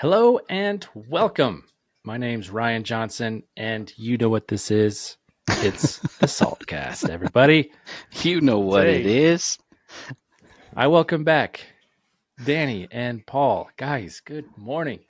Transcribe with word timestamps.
Hello 0.00 0.40
and 0.48 0.86
welcome. 0.94 1.64
My 2.04 2.16
name's 2.16 2.48
Ryan 2.48 2.84
Johnson, 2.84 3.42
and 3.54 3.92
you 3.98 4.16
know 4.16 4.30
what 4.30 4.48
this 4.48 4.70
is. 4.70 5.18
It's 5.46 5.98
the 5.98 6.26
Saltcast, 6.26 7.10
everybody. 7.10 7.70
You 8.22 8.40
know 8.40 8.60
what 8.60 8.84
Say. 8.84 9.00
it 9.00 9.04
is. 9.04 9.58
I 10.74 10.86
welcome 10.86 11.22
back 11.24 11.66
Danny 12.42 12.88
and 12.90 13.26
Paul. 13.26 13.68
Guys, 13.76 14.22
good 14.24 14.46
morning. 14.56 15.00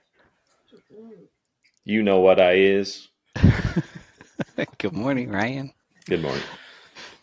You 1.84 2.02
know 2.02 2.18
what 2.18 2.40
I 2.40 2.54
is. 2.54 3.06
good 4.78 4.92
morning, 4.92 5.30
Ryan. 5.30 5.72
Good 6.06 6.22
morning. 6.22 6.42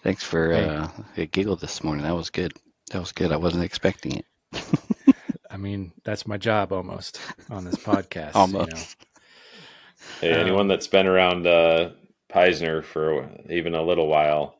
Thanks 0.03 0.23
for 0.23 0.53
Hey. 0.53 0.69
uh, 0.69 0.87
a 1.17 1.25
giggle 1.25 1.57
this 1.57 1.83
morning. 1.83 2.05
That 2.05 2.15
was 2.15 2.29
good. 2.29 2.53
That 2.91 2.99
was 2.99 3.11
good. 3.11 3.33
I 3.33 3.37
wasn't 3.37 3.65
expecting 3.65 4.13
it. 4.13 4.25
I 5.57 5.59
mean, 5.59 5.91
that's 6.03 6.27
my 6.27 6.37
job 6.37 6.71
almost 6.71 7.19
on 7.49 7.65
this 7.65 7.77
podcast. 7.77 8.35
you 8.35 8.39
Almost. 8.41 8.69
know. 8.69 9.17
Hey, 10.21 10.33
Um, 10.35 10.39
anyone 10.41 10.67
that's 10.67 10.85
been 10.85 11.07
around 11.07 11.47
uh, 11.47 11.93
Peisner 12.31 12.83
for 12.83 13.27
even 13.49 13.73
a 13.73 13.81
little 13.81 14.05
while 14.07 14.59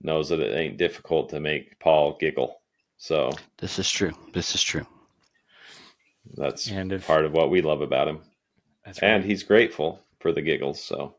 knows 0.00 0.28
that 0.28 0.38
it 0.38 0.56
ain't 0.56 0.78
difficult 0.78 1.30
to 1.30 1.40
make 1.40 1.80
Paul 1.80 2.16
giggle. 2.20 2.60
So 2.96 3.30
This 3.58 3.80
is 3.80 3.90
true. 3.90 4.12
This 4.32 4.54
is 4.54 4.62
true. 4.62 4.86
that's 6.36 6.68
And 6.70 6.92
if 6.92 7.08
part 7.08 7.24
of 7.24 7.32
what 7.32 7.50
we 7.50 7.60
love 7.60 7.80
about 7.80 8.06
him. 8.06 8.20
that's 8.84 9.00
And 9.00 9.24
right. 9.24 9.28
he's 9.28 9.42
grateful 9.42 9.98
for 10.20 10.30
the 10.30 10.42
giggles. 10.42 10.80
So 10.80 11.16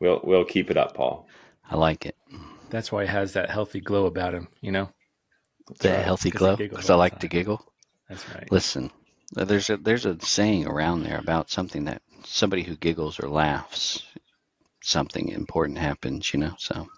we'll 0.00 0.22
we'll 0.24 0.46
keep 0.46 0.70
it 0.70 0.78
up, 0.78 0.94
Paul. 0.94 1.28
I 1.70 1.76
like 1.76 2.06
it. 2.06 2.16
that's 2.70 2.90
why 2.90 3.02
he 3.04 3.08
has 3.10 3.34
that 3.34 3.50
healthy 3.50 3.80
glow 3.80 4.06
about 4.06 4.32
him. 4.32 4.48
You 4.62 4.72
know, 4.72 4.88
The 5.80 5.90
right, 5.90 6.04
healthy 6.04 6.30
'cause 6.30 6.40
he 6.40 6.46
glow. 6.46 6.56
Because 6.56 6.88
I 6.88 6.94
all 6.94 6.98
the 7.04 7.04
like 7.04 7.18
to 7.20 7.28
giggle. 7.28 7.62
That's 8.12 8.28
right. 8.28 8.52
Listen, 8.52 8.90
uh, 9.36 9.44
there's 9.46 9.70
a 9.70 9.78
there's 9.78 10.06
a 10.06 10.20
saying 10.20 10.66
around 10.66 11.02
there 11.04 11.18
about 11.18 11.50
something 11.50 11.86
that 11.86 12.02
somebody 12.24 12.62
who 12.62 12.76
giggles 12.76 13.18
or 13.20 13.28
laughs, 13.28 14.02
something 14.82 15.28
important 15.28 15.78
happens. 15.78 16.32
You 16.34 16.40
know. 16.40 16.54
So 16.58 16.88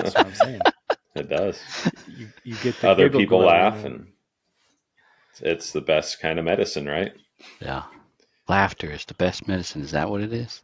That's 0.00 0.16
what 0.18 0.26
I'm 0.26 0.34
saying. 0.34 0.68
It 1.14 1.28
does. 1.28 1.66
You, 2.06 2.30
you 2.44 2.56
get 2.56 2.80
the 2.80 2.88
Other 2.88 3.10
people 3.10 3.24
glow, 3.24 3.46
laugh, 3.46 3.84
you 3.84 3.84
and 3.84 4.08
it's 5.40 5.72
the 5.72 5.80
best 5.82 6.20
kind 6.20 6.38
of 6.38 6.44
medicine, 6.46 6.86
right? 6.86 7.12
yeah, 7.60 7.84
laughter 8.48 8.90
is 8.90 9.04
the 9.06 9.14
best 9.14 9.48
medicine. 9.48 9.82
Is 9.82 9.92
that 9.92 10.10
what 10.10 10.22
it 10.22 10.32
is? 10.32 10.62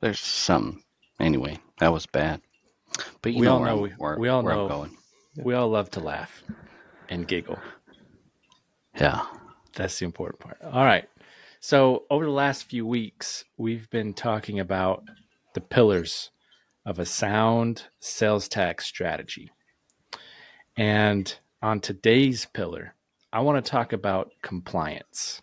There's 0.00 0.20
some. 0.20 0.82
Anyway, 1.20 1.58
that 1.80 1.92
was 1.92 2.06
bad. 2.06 2.40
But 3.22 3.32
you 3.32 3.40
We 3.40 3.46
know 3.46 3.54
all 3.54 3.60
where, 3.60 3.68
know 3.68 3.78
I'm, 3.78 3.82
we- 3.82 3.94
where, 3.98 4.18
we 4.18 4.28
all 4.28 4.42
where 4.42 4.52
know. 4.52 4.64
I'm 4.64 4.68
going. 4.68 4.96
we 5.44 5.54
all 5.54 5.68
love 5.70 5.90
to 5.92 6.00
laugh 6.00 6.42
and 7.08 7.26
giggle. 7.28 7.58
Yeah. 8.98 9.26
That's 9.74 9.98
the 9.98 10.04
important 10.04 10.40
part. 10.40 10.58
All 10.62 10.84
right. 10.84 11.08
So, 11.60 12.04
over 12.10 12.24
the 12.24 12.30
last 12.30 12.64
few 12.64 12.84
weeks, 12.86 13.44
we've 13.56 13.88
been 13.90 14.14
talking 14.14 14.58
about 14.58 15.04
the 15.54 15.60
pillars 15.60 16.30
of 16.84 16.98
a 16.98 17.06
sound 17.06 17.84
sales 18.00 18.48
tax 18.48 18.86
strategy. 18.86 19.50
And 20.76 21.34
on 21.62 21.80
today's 21.80 22.46
pillar, 22.46 22.94
I 23.32 23.40
want 23.40 23.64
to 23.64 23.70
talk 23.70 23.92
about 23.92 24.32
compliance. 24.42 25.40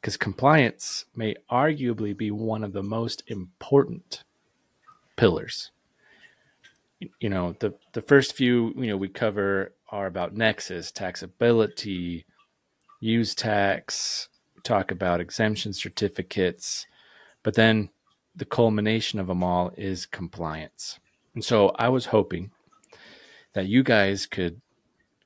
Because 0.00 0.16
compliance 0.16 1.04
may 1.14 1.34
arguably 1.50 2.16
be 2.16 2.30
one 2.30 2.64
of 2.64 2.72
the 2.72 2.82
most 2.82 3.22
important 3.26 4.24
pillars. 5.16 5.72
You 7.20 7.28
know, 7.28 7.54
the, 7.60 7.74
the 7.92 8.02
first 8.02 8.34
few, 8.34 8.72
you 8.76 8.86
know, 8.86 8.96
we 8.96 9.08
cover 9.08 9.74
are 9.90 10.06
about 10.06 10.34
nexus, 10.34 10.90
taxability, 10.90 12.24
use 13.00 13.34
tax, 13.34 14.28
talk 14.62 14.90
about 14.90 15.20
exemption 15.20 15.72
certificates, 15.72 16.86
but 17.42 17.54
then 17.54 17.90
the 18.34 18.44
culmination 18.44 19.18
of 19.18 19.26
them 19.26 19.42
all 19.42 19.72
is 19.76 20.06
compliance. 20.06 20.98
And 21.34 21.44
so 21.44 21.70
I 21.70 21.88
was 21.88 22.06
hoping 22.06 22.50
that 23.52 23.66
you 23.66 23.82
guys 23.82 24.26
could 24.26 24.60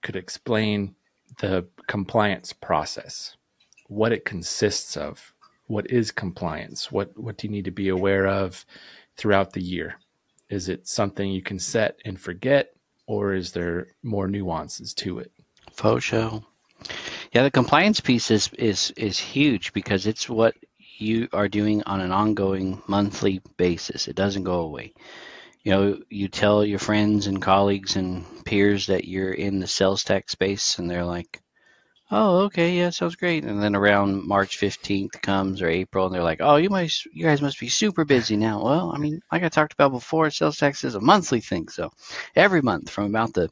could 0.02 0.16
explain 0.16 0.94
the 1.40 1.66
compliance 1.86 2.52
process, 2.52 3.36
what 3.88 4.12
it 4.12 4.24
consists 4.24 4.96
of, 4.96 5.32
what 5.66 5.90
is 5.90 6.10
compliance, 6.10 6.90
what 6.90 7.16
what 7.18 7.36
do 7.36 7.46
you 7.46 7.52
need 7.52 7.64
to 7.64 7.70
be 7.70 7.88
aware 7.88 8.26
of 8.26 8.64
throughout 9.16 9.52
the 9.52 9.62
year? 9.62 9.96
Is 10.48 10.68
it 10.68 10.86
something 10.86 11.30
you 11.30 11.42
can 11.42 11.58
set 11.58 11.98
and 12.04 12.20
forget, 12.20 12.74
or 13.06 13.32
is 13.34 13.52
there 13.52 13.88
more 14.02 14.28
nuances 14.28 14.92
to 14.94 15.18
it? 15.18 15.32
Faux 15.72 16.04
show. 16.04 16.44
Yeah, 17.32 17.44
the 17.44 17.50
compliance 17.50 18.00
piece 18.00 18.30
is, 18.30 18.50
is 18.58 18.92
is 18.94 19.18
huge 19.18 19.72
because 19.72 20.06
it's 20.06 20.28
what 20.28 20.54
you 20.98 21.28
are 21.32 21.48
doing 21.48 21.82
on 21.84 22.00
an 22.02 22.12
ongoing 22.12 22.82
monthly 22.86 23.40
basis. 23.56 24.06
It 24.06 24.16
doesn't 24.16 24.44
go 24.44 24.60
away. 24.60 24.92
You 25.64 25.72
know, 25.72 25.98
you 26.10 26.28
tell 26.28 26.62
your 26.64 26.78
friends 26.78 27.28
and 27.28 27.40
colleagues 27.40 27.96
and 27.96 28.26
peers 28.44 28.88
that 28.88 29.06
you're 29.06 29.32
in 29.32 29.60
the 29.60 29.66
sales 29.66 30.04
tax 30.04 30.32
space 30.32 30.78
and 30.78 30.90
they're 30.90 31.06
like, 31.06 31.40
"Oh, 32.10 32.42
okay, 32.46 32.76
yeah, 32.76 32.90
sounds 32.90 33.16
great." 33.16 33.44
And 33.44 33.62
then 33.62 33.74
around 33.74 34.26
March 34.28 34.58
15th 34.58 35.22
comes 35.22 35.62
or 35.62 35.68
April 35.68 36.06
and 36.06 36.14
they're 36.14 36.22
like, 36.22 36.40
"Oh, 36.42 36.56
you 36.56 36.68
must 36.68 37.06
you 37.14 37.24
guys 37.24 37.40
must 37.40 37.58
be 37.60 37.68
super 37.70 38.04
busy 38.04 38.36
now." 38.36 38.62
Well, 38.62 38.92
I 38.94 38.98
mean, 38.98 39.22
like 39.32 39.42
I 39.42 39.48
talked 39.48 39.72
about 39.72 39.92
before, 39.92 40.30
sales 40.30 40.58
tax 40.58 40.84
is 40.84 40.96
a 40.96 41.00
monthly 41.00 41.40
thing. 41.40 41.68
So, 41.68 41.92
every 42.36 42.60
month 42.60 42.90
from 42.90 43.06
about 43.06 43.32
the 43.32 43.48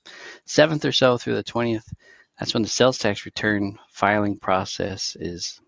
7th 0.47 0.85
or 0.85 0.93
so 0.93 1.17
through 1.17 1.37
the 1.37 1.45
20th 1.45 1.91
that's 2.41 2.55
when 2.55 2.63
the 2.63 2.69
sales 2.71 2.97
tax 2.97 3.27
return 3.27 3.79
filing 3.93 4.39
process 4.39 5.15
is 5.21 5.61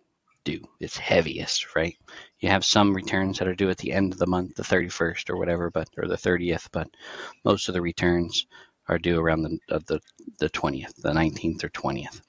due. 0.43 0.63
It's 0.81 0.97
heaviest, 0.97 1.77
right? 1.77 1.95
You 2.41 2.49
have 2.49 2.65
some 2.65 2.95
returns 2.95 3.39
that 3.39 3.47
are 3.47 3.55
due 3.55 3.69
at 3.69 3.77
the 3.77 3.93
end 3.93 4.15
of 4.15 4.19
the 4.19 4.27
month, 4.27 4.55
the 4.55 4.63
31st 4.63 5.29
or 5.29 5.37
whatever, 5.37 5.71
but 5.71 5.89
or 5.99 6.09
the 6.09 6.17
30th, 6.17 6.69
but 6.73 6.89
most 7.45 7.69
of 7.69 7.75
the 7.75 7.83
returns 7.83 8.47
are 8.89 8.99
due 8.99 9.21
around 9.21 9.43
the 9.43 9.59
the 9.87 10.01
the 10.39 10.49
20th, 10.49 10.95
the 10.97 11.13
19th 11.13 11.63
or 11.63 11.69
20th. 11.69 12.23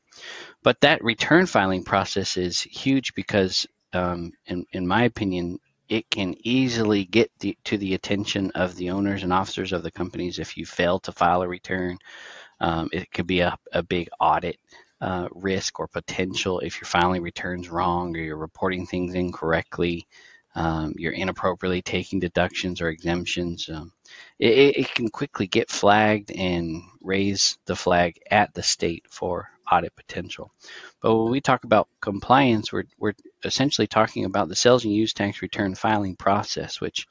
But 0.61 0.81
that 0.81 1.03
return 1.03 1.45
filing 1.45 1.85
process 1.85 2.35
is 2.35 2.59
huge 2.59 3.15
because, 3.15 3.65
um, 3.93 4.33
in 4.45 4.65
in 4.73 4.85
my 4.85 5.03
opinion, 5.03 5.57
it 5.87 6.09
can 6.09 6.35
easily 6.39 7.05
get 7.05 7.31
the, 7.39 7.57
to 7.65 7.77
the 7.77 7.93
attention 7.93 8.51
of 8.55 8.75
the 8.75 8.89
owners 8.89 9.23
and 9.23 9.31
officers 9.31 9.71
of 9.71 9.83
the 9.83 9.91
companies 9.91 10.39
if 10.39 10.57
you 10.57 10.65
fail 10.65 10.99
to 10.99 11.11
file 11.11 11.41
a 11.41 11.47
return 11.47 11.97
um, 12.59 12.89
it 12.91 13.11
could 13.11 13.27
be 13.27 13.41
a, 13.41 13.57
a 13.71 13.83
big 13.83 14.09
audit 14.19 14.57
uh, 15.01 15.27
risk 15.31 15.79
or 15.79 15.87
potential 15.87 16.59
if 16.59 16.79
you're 16.79 16.85
filing 16.85 17.21
returns 17.21 17.69
wrong 17.69 18.15
or 18.15 18.19
you're 18.19 18.37
reporting 18.37 18.85
things 18.85 19.13
incorrectly. 19.13 20.07
Um, 20.55 20.93
you're 20.97 21.13
inappropriately 21.13 21.81
taking 21.81 22.19
deductions 22.19 22.79
or 22.79 22.87
exemptions. 22.87 23.67
Um, 23.69 23.91
it, 24.39 24.77
it 24.77 24.93
can 24.93 25.09
quickly 25.09 25.47
get 25.47 25.71
flagged 25.71 26.31
and 26.31 26.83
raise 27.01 27.57
the 27.65 27.75
flag 27.75 28.19
at 28.29 28.53
the 28.53 28.63
state 28.63 29.05
for 29.09 29.49
audit 29.69 29.95
potential. 29.95 30.51
But 31.01 31.15
when 31.15 31.31
we 31.31 31.41
talk 31.41 31.63
about 31.63 31.89
compliance, 31.99 32.71
we're, 32.71 32.83
we're 32.97 33.13
essentially 33.43 33.87
talking 33.87 34.25
about 34.25 34.47
the 34.47 34.55
sales 34.55 34.85
and 34.85 34.93
use 34.93 35.13
tax 35.13 35.41
return 35.41 35.75
filing 35.75 36.15
process, 36.15 36.79
which 36.79 37.07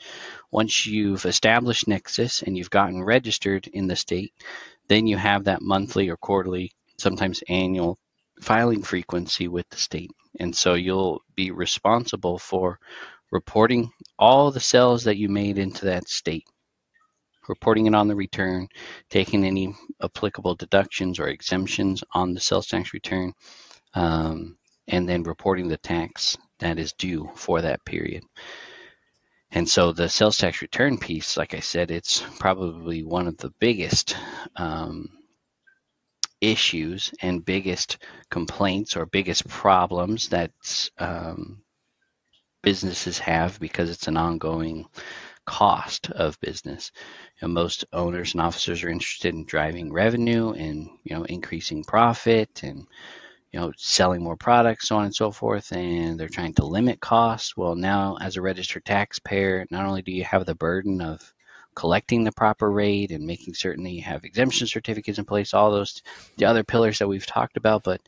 once 0.51 0.87
you've 0.87 1.27
established 1.27 1.89
Nexus 1.89 2.43
and 2.43 2.57
you've 2.57 2.71
gotten 2.71 3.03
registered 3.03 3.67
in 3.67 3.87
the 3.87 3.97
state, 3.97 4.33
then 4.93 5.07
you 5.07 5.17
have 5.17 5.45
that 5.45 5.63
monthly 5.63 6.11
or 6.11 6.17
quarterly, 6.19 6.71
sometimes 6.99 7.43
annual 7.49 7.99
filing 8.41 8.83
frequency 8.83 9.49
with 9.49 9.69
the 9.71 9.77
state. 9.77 10.11
And 10.39 10.55
so 10.55 10.75
you'll 10.75 11.23
be 11.35 11.51
responsible 11.51 12.39
for 12.39 12.79
reporting 13.31 13.91
all 14.19 14.51
the 14.51 14.61
sales 14.61 15.05
that 15.05 15.17
you 15.17 15.29
made 15.29 15.59
into 15.59 15.87
that 15.87 16.09
state, 16.09 16.45
reporting 17.49 17.87
it 17.87 17.95
on 17.95 18.09
the 18.09 18.15
return, 18.15 18.69
taking 19.09 19.45
any 19.45 19.75
applicable 20.03 20.55
deductions 20.57 21.19
or 21.19 21.29
exemptions 21.29 22.05
on 22.13 22.35
the 22.35 22.41
sales 22.41 22.67
tax 22.67 22.93
return, 22.93 23.33
um, 23.95 24.57
and 24.89 25.09
then 25.09 25.23
reporting 25.23 25.69
the 25.69 25.79
tax 25.79 26.37
that 26.59 26.79
is 26.79 26.93
due 26.93 27.31
for 27.35 27.63
that 27.63 27.85
period. 27.87 28.25
And 29.53 29.69
so 29.69 29.93
the 29.93 30.09
sales 30.09 30.39
tax 30.39 30.63
return 30.63 30.99
piece, 30.99 31.37
like 31.37 31.55
I 31.55 31.61
said, 31.61 31.91
it's 31.91 32.23
probably 32.39 33.03
one 33.03 33.29
of 33.29 33.37
the 33.37 33.53
biggest 33.61 34.17
um, 34.57 35.11
issues 36.41 37.13
and 37.21 37.45
biggest 37.45 37.99
complaints 38.31 38.97
or 38.97 39.05
biggest 39.05 39.47
problems 39.47 40.31
that 40.31 40.53
um, 40.99 41.63
businesses 42.63 43.19
have 43.19 43.61
because 43.61 43.91
it's 43.91 44.09
an 44.09 44.17
ongoing 44.17 44.87
cost 45.45 46.11
of 46.11 46.41
business. 46.41 46.91
You 47.41 47.49
know, 47.49 47.55
most 47.55 47.85
owners 47.93 48.33
and 48.33 48.41
officers 48.41 48.83
are 48.83 48.89
interested 48.89 49.35
in 49.35 49.45
driving 49.45 49.93
revenue 49.93 50.53
and 50.53 50.89
you 51.05 51.15
know 51.15 51.25
increasing 51.25 51.85
profit 51.85 52.63
and 52.63 52.87
you 53.53 53.61
know 53.61 53.73
selling 53.77 54.23
more 54.23 54.37
products, 54.37 54.89
so 54.89 54.97
on 54.97 55.05
and 55.05 55.15
so 55.15 55.31
forth, 55.31 55.73
and 55.73 56.19
they're 56.19 56.29
trying 56.29 56.55
to 56.55 56.67
limit 56.67 57.01
costs. 57.01 57.57
Well, 57.57 57.75
now 57.75 58.17
as 58.21 58.37
a 58.37 58.43
registered 58.43 58.85
taxpayer, 58.85 59.67
not 59.71 59.87
only 59.87 60.03
do 60.03 60.13
you 60.13 60.25
have 60.25 60.47
the 60.47 60.55
burden 60.55 61.01
of 61.01 61.33
collecting 61.75 62.25
the 62.25 62.33
proper 62.33 62.71
rate 62.71 63.11
and 63.11 63.27
making 63.27 63.55
certain 63.55 63.85
that 63.85 63.91
you 63.91 64.03
have 64.03 64.25
exemption 64.25 64.67
certificates 64.67 65.19
in 65.19 65.25
place, 65.25 65.55
all 65.55 65.71
those 65.71 66.03
the 66.37 66.45
other 66.47 66.65
pillars 66.65 66.99
that 66.99 67.09
we've 67.09 67.27
talked 67.27 67.57
about, 67.57 67.85
but 67.85 68.01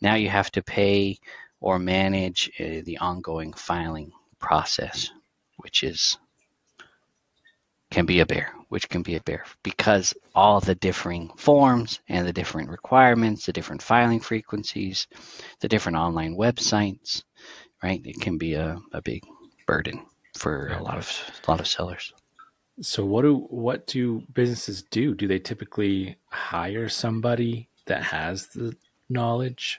now 0.00 0.14
you 0.14 0.28
have 0.28 0.50
to 0.52 0.62
pay 0.62 1.18
or 1.60 1.78
manage 1.78 2.50
uh, 2.60 2.82
the 2.84 2.98
ongoing 2.98 3.52
filing 3.52 4.12
process, 4.38 5.10
which 5.56 5.82
is 5.82 6.18
can 7.94 8.06
be 8.06 8.18
a 8.18 8.26
bear, 8.26 8.52
which 8.70 8.88
can 8.88 9.02
be 9.02 9.14
a 9.14 9.20
bear 9.20 9.44
because 9.62 10.14
all 10.34 10.58
the 10.58 10.74
differing 10.74 11.30
forms 11.36 12.00
and 12.08 12.26
the 12.26 12.32
different 12.32 12.68
requirements, 12.68 13.46
the 13.46 13.52
different 13.52 13.80
filing 13.80 14.18
frequencies, 14.18 15.06
the 15.60 15.68
different 15.68 15.96
online 15.96 16.36
websites, 16.36 17.22
right? 17.84 18.02
It 18.04 18.20
can 18.20 18.36
be 18.36 18.54
a, 18.54 18.80
a 18.92 19.00
big 19.00 19.22
burden 19.68 20.04
for 20.36 20.72
a 20.76 20.82
lot 20.82 20.98
of 20.98 21.08
a 21.46 21.50
lot 21.50 21.60
of 21.60 21.68
sellers. 21.68 22.12
So 22.80 23.04
what 23.04 23.22
do 23.22 23.46
what 23.48 23.86
do 23.86 24.24
businesses 24.34 24.82
do? 24.82 25.14
Do 25.14 25.28
they 25.28 25.38
typically 25.38 26.16
hire 26.30 26.88
somebody 26.88 27.68
that 27.86 28.02
has 28.02 28.48
the 28.48 28.74
knowledge 29.08 29.78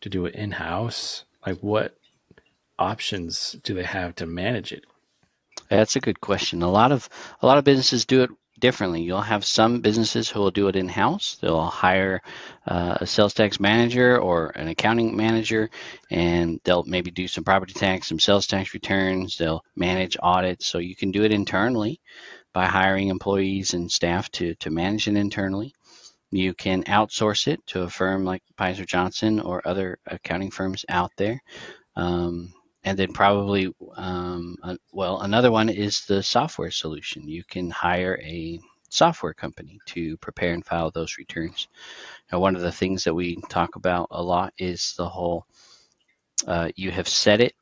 to 0.00 0.08
do 0.08 0.24
it 0.24 0.34
in 0.34 0.52
house? 0.52 1.24
Like 1.46 1.58
what 1.58 1.98
options 2.78 3.56
do 3.62 3.74
they 3.74 3.84
have 3.84 4.14
to 4.14 4.24
manage 4.24 4.72
it? 4.72 4.86
That's 5.68 5.96
a 5.96 6.00
good 6.00 6.20
question. 6.20 6.62
A 6.62 6.70
lot 6.70 6.92
of 6.92 7.08
a 7.40 7.46
lot 7.46 7.58
of 7.58 7.64
businesses 7.64 8.04
do 8.04 8.22
it 8.22 8.30
differently. 8.58 9.02
You'll 9.02 9.20
have 9.20 9.44
some 9.44 9.80
businesses 9.80 10.30
who 10.30 10.40
will 10.40 10.50
do 10.50 10.68
it 10.68 10.76
in 10.76 10.88
house. 10.88 11.36
They'll 11.40 11.66
hire 11.66 12.22
uh, 12.66 12.98
a 13.00 13.06
sales 13.06 13.34
tax 13.34 13.60
manager 13.60 14.18
or 14.18 14.48
an 14.48 14.68
accounting 14.68 15.16
manager, 15.16 15.70
and 16.10 16.60
they'll 16.64 16.84
maybe 16.84 17.10
do 17.10 17.28
some 17.28 17.44
property 17.44 17.74
tax, 17.74 18.08
some 18.08 18.18
sales 18.18 18.46
tax 18.46 18.74
returns. 18.74 19.36
They'll 19.36 19.64
manage 19.74 20.16
audits. 20.20 20.66
So 20.66 20.78
you 20.78 20.96
can 20.96 21.10
do 21.10 21.24
it 21.24 21.32
internally 21.32 22.00
by 22.52 22.66
hiring 22.66 23.08
employees 23.08 23.74
and 23.74 23.90
staff 23.90 24.30
to 24.32 24.54
to 24.56 24.70
manage 24.70 25.08
it 25.08 25.16
internally. 25.16 25.74
You 26.30 26.54
can 26.54 26.84
outsource 26.84 27.46
it 27.46 27.64
to 27.68 27.82
a 27.82 27.90
firm 27.90 28.24
like 28.24 28.42
Peisner 28.58 28.86
Johnson 28.86 29.40
or 29.40 29.66
other 29.66 29.98
accounting 30.06 30.50
firms 30.50 30.84
out 30.88 31.12
there. 31.16 31.40
Um, 31.94 32.52
and 32.86 32.96
then 32.96 33.12
probably 33.12 33.74
um, 33.96 34.56
uh, 34.62 34.76
well 34.92 35.20
another 35.20 35.50
one 35.50 35.68
is 35.68 36.04
the 36.06 36.22
software 36.22 36.70
solution. 36.70 37.28
You 37.28 37.42
can 37.44 37.68
hire 37.68 38.18
a 38.22 38.60
software 38.88 39.34
company 39.34 39.80
to 39.86 40.16
prepare 40.18 40.52
and 40.52 40.64
file 40.64 40.92
those 40.92 41.18
returns. 41.18 41.66
Now 42.30 42.38
one 42.38 42.54
of 42.54 42.62
the 42.62 42.72
things 42.72 43.04
that 43.04 43.14
we 43.14 43.36
talk 43.48 43.74
about 43.74 44.06
a 44.12 44.22
lot 44.22 44.54
is 44.56 44.94
the 44.96 45.08
whole 45.08 45.44
uh, 46.46 46.68
you 46.76 46.92
have 46.92 47.08
set 47.08 47.40
it 47.40 47.54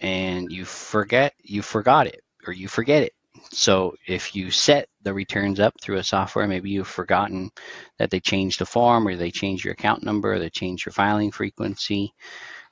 and 0.00 0.52
you 0.52 0.66
forget 0.66 1.32
you 1.42 1.62
forgot 1.62 2.06
it 2.06 2.22
or 2.46 2.52
you 2.52 2.68
forget 2.68 3.02
it. 3.02 3.14
So 3.52 3.94
if 4.06 4.36
you 4.36 4.50
set 4.50 4.88
the 5.02 5.14
returns 5.14 5.58
up 5.58 5.80
through 5.80 5.96
a 5.96 6.04
software 6.04 6.46
maybe 6.46 6.68
you've 6.68 6.86
forgotten 6.86 7.50
that 7.98 8.10
they 8.10 8.20
changed 8.20 8.60
the 8.60 8.66
form 8.66 9.08
or 9.08 9.16
they 9.16 9.30
changed 9.30 9.64
your 9.64 9.72
account 9.72 10.02
number 10.02 10.34
or 10.34 10.38
they 10.38 10.50
changed 10.50 10.84
your 10.84 10.92
filing 10.92 11.30
frequency 11.30 12.12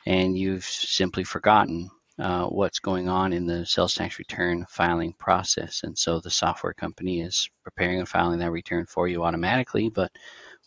and 0.06 0.36
you've 0.36 0.64
simply 0.64 1.24
forgotten 1.24 1.90
uh, 2.18 2.46
what's 2.46 2.78
going 2.78 3.08
on 3.08 3.32
in 3.32 3.46
the 3.46 3.66
sales 3.66 3.94
tax 3.94 4.18
return 4.18 4.66
filing 4.68 5.12
process. 5.14 5.82
And 5.82 5.98
so 5.98 6.20
the 6.20 6.30
software 6.30 6.74
company 6.74 7.20
is 7.20 7.48
preparing 7.62 7.98
and 7.98 8.08
filing 8.08 8.38
that 8.38 8.52
return 8.52 8.86
for 8.86 9.08
you 9.08 9.24
automatically, 9.24 9.88
but 9.88 10.12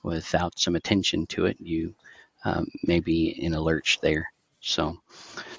without 0.04 0.60
some 0.60 0.76
attention 0.76 1.26
to 1.28 1.46
it, 1.46 1.58
you 1.60 1.96
um, 2.44 2.68
may 2.84 3.00
be 3.00 3.30
in 3.30 3.54
a 3.54 3.62
lurch 3.62 4.00
there. 4.02 4.30
So 4.60 4.98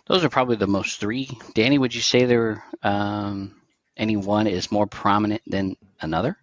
those 0.06 0.24
are 0.24 0.28
probably 0.28 0.56
the 0.56 0.66
most 0.66 1.00
three. 1.00 1.30
Danny, 1.54 1.78
would 1.78 1.94
you 1.94 2.00
say 2.00 2.24
there 2.24 2.62
um, 2.82 3.60
any 3.96 4.16
one 4.16 4.46
is 4.46 4.72
more 4.72 4.86
prominent 4.86 5.42
than 5.46 5.76
another? 6.00 6.36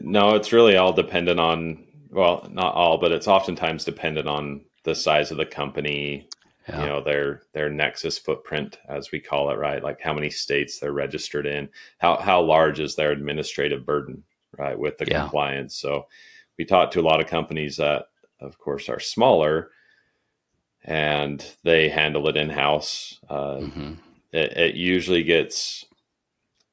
No, 0.00 0.36
it's 0.36 0.52
really 0.52 0.76
all 0.76 0.92
dependent 0.92 1.38
on 1.38 1.84
well, 2.10 2.46
not 2.52 2.74
all, 2.74 2.98
but 2.98 3.10
it's 3.10 3.26
oftentimes 3.26 3.84
dependent 3.84 4.28
on 4.28 4.60
the 4.84 4.94
size 4.94 5.30
of 5.30 5.36
the 5.36 5.46
company, 5.46 6.28
yeah. 6.68 6.80
you 6.80 6.86
know 6.86 7.02
their 7.02 7.42
their 7.52 7.70
nexus 7.70 8.18
footprint 8.18 8.78
as 8.88 9.10
we 9.10 9.20
call 9.20 9.50
it 9.50 9.58
right 9.58 9.82
like 9.82 10.00
how 10.00 10.12
many 10.12 10.30
states 10.30 10.78
they're 10.78 10.92
registered 10.92 11.46
in 11.46 11.68
how 11.98 12.16
how 12.16 12.40
large 12.40 12.80
is 12.80 12.94
their 12.94 13.10
administrative 13.12 13.84
burden 13.84 14.22
right 14.58 14.78
with 14.78 14.96
the 14.98 15.06
yeah. 15.08 15.22
compliance 15.22 15.76
so 15.76 16.06
we 16.58 16.64
talk 16.64 16.90
to 16.90 17.00
a 17.00 17.02
lot 17.02 17.20
of 17.20 17.26
companies 17.26 17.76
that 17.76 18.06
of 18.40 18.58
course 18.58 18.88
are 18.88 19.00
smaller 19.00 19.70
and 20.84 21.54
they 21.62 21.88
handle 21.88 22.28
it 22.28 22.36
in 22.36 22.48
house 22.48 23.18
uh, 23.28 23.56
mm-hmm. 23.56 23.94
it, 24.32 24.56
it, 24.56 24.74
usually 24.74 25.22
gets 25.22 25.84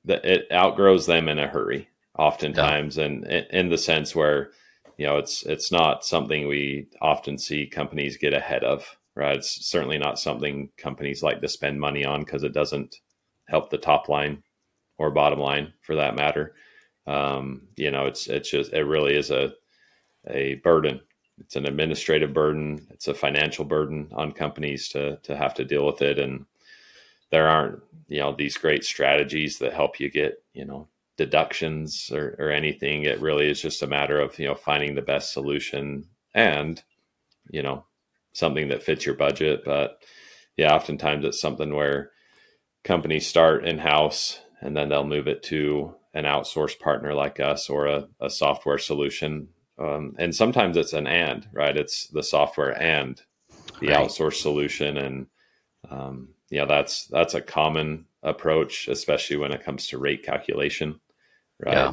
that 0.04 0.26
it 0.26 0.48
outgrows 0.52 1.06
them 1.06 1.28
in 1.30 1.38
a 1.38 1.48
hurry 1.48 1.88
oftentimes 2.18 2.98
yeah. 2.98 3.06
and 3.06 3.26
in 3.26 3.70
the 3.70 3.78
sense 3.78 4.16
where 4.16 4.52
you 5.00 5.06
know 5.06 5.18
it's 5.18 5.44
it's 5.46 5.72
not 5.72 6.06
something 6.06 6.48
we 6.48 6.88
often 7.01 7.38
see 7.38 7.66
companies 7.66 8.18
get 8.18 8.34
ahead 8.34 8.63
of 8.63 8.86
right? 9.19 9.38
It's 9.38 9.66
certainly 9.66 9.98
not 9.98 10.18
something 10.18 10.69
companies 10.78 11.22
like 11.22 11.42
to 11.42 11.50
spend 11.50 11.80
money 11.80 12.06
on 12.06 12.22
because 12.22 12.44
it 12.44 12.54
doesn't 12.54 12.96
help 13.50 13.69
the 13.69 13.78
top 13.78 14.07
line 14.07 14.42
or 14.98 15.12
bottom 15.12 15.40
line 15.40 15.74
for 15.81 15.96
that 15.96 16.16
matter. 16.16 16.56
Um, 17.06 17.68
you 17.75 17.92
know, 17.92 18.06
it's 18.06 18.28
it's 18.28 18.50
just 18.50 18.74
it 18.74 18.84
really 18.84 19.16
is 19.16 19.30
a 19.30 19.54
a 20.28 20.56
burden. 20.56 21.02
It's 21.40 21.56
an 21.56 21.66
administrative 21.66 22.34
burden. 22.34 22.88
It's 22.92 23.07
a 23.07 23.13
financial 23.13 23.66
burden 23.66 24.10
on 24.13 24.31
companies 24.31 24.88
to 24.90 25.18
to 25.24 25.36
have 25.36 25.54
to 25.56 25.66
deal 25.66 25.86
with 25.86 26.02
it, 26.02 26.18
and 26.18 26.45
there 27.30 27.48
aren't 27.48 27.81
you 28.07 28.19
know 28.19 28.34
these 28.34 28.57
great 28.57 28.86
strategies 28.86 29.60
that 29.60 29.74
help 29.74 30.00
you 30.00 30.10
get 30.10 30.44
you 30.54 30.66
know 30.66 30.88
deductions 31.19 32.10
or, 32.12 32.36
or 32.39 32.50
anything. 32.50 33.04
It 33.04 33.19
really 33.19 33.50
is 33.50 33.62
just 33.62 33.83
a 33.83 33.88
matter 33.88 34.19
of 34.19 34.39
you 34.39 34.48
know 34.48 34.56
finding 34.56 34.95
the 34.95 35.01
best 35.01 35.33
solution 35.33 36.06
and 36.33 36.81
you 37.51 37.62
know 37.62 37.86
something 38.33 38.69
that 38.69 38.81
fits 38.81 39.06
your 39.06 39.16
budget. 39.16 39.63
But 39.66 40.01
yeah, 40.57 40.74
oftentimes 40.74 41.25
it's 41.25 41.42
something 41.42 41.75
where 41.75 42.12
companies 42.83 43.27
start 43.27 43.66
in 43.68 43.77
house 43.77 44.39
and 44.62 44.75
then 44.75 44.89
they'll 44.89 45.06
move 45.06 45.27
it 45.27 45.44
to 45.44 45.94
an 46.13 46.24
outsourced 46.24 46.80
partner 46.80 47.13
like 47.13 47.39
us 47.39 47.69
or 47.69 47.88
a, 47.88 48.07
a 48.21 48.30
software 48.30 48.77
solution. 48.77 49.50
Um, 49.77 50.16
and 50.18 50.33
sometimes 50.33 50.77
it's 50.77 50.94
an 50.94 51.06
and, 51.06 51.48
right? 51.54 51.75
It's 51.75 52.07
the 52.07 52.24
software 52.24 52.81
and 52.81 53.21
the 53.81 53.89
right. 53.89 53.98
outsourced 53.98 54.42
solution. 54.42 54.98
And 54.98 55.27
um, 55.89 56.30
yeah, 56.50 56.66
that's 56.66 57.07
that's 57.07 57.33
a 57.33 57.42
common 57.42 58.06
approach, 58.24 58.88
especially 58.88 59.38
when 59.38 59.51
it 59.51 59.63
comes 59.63 59.88
to 59.88 59.98
rate 59.98 60.24
calculation, 60.24 61.00
right? 61.60 61.74
Yeah. 61.74 61.92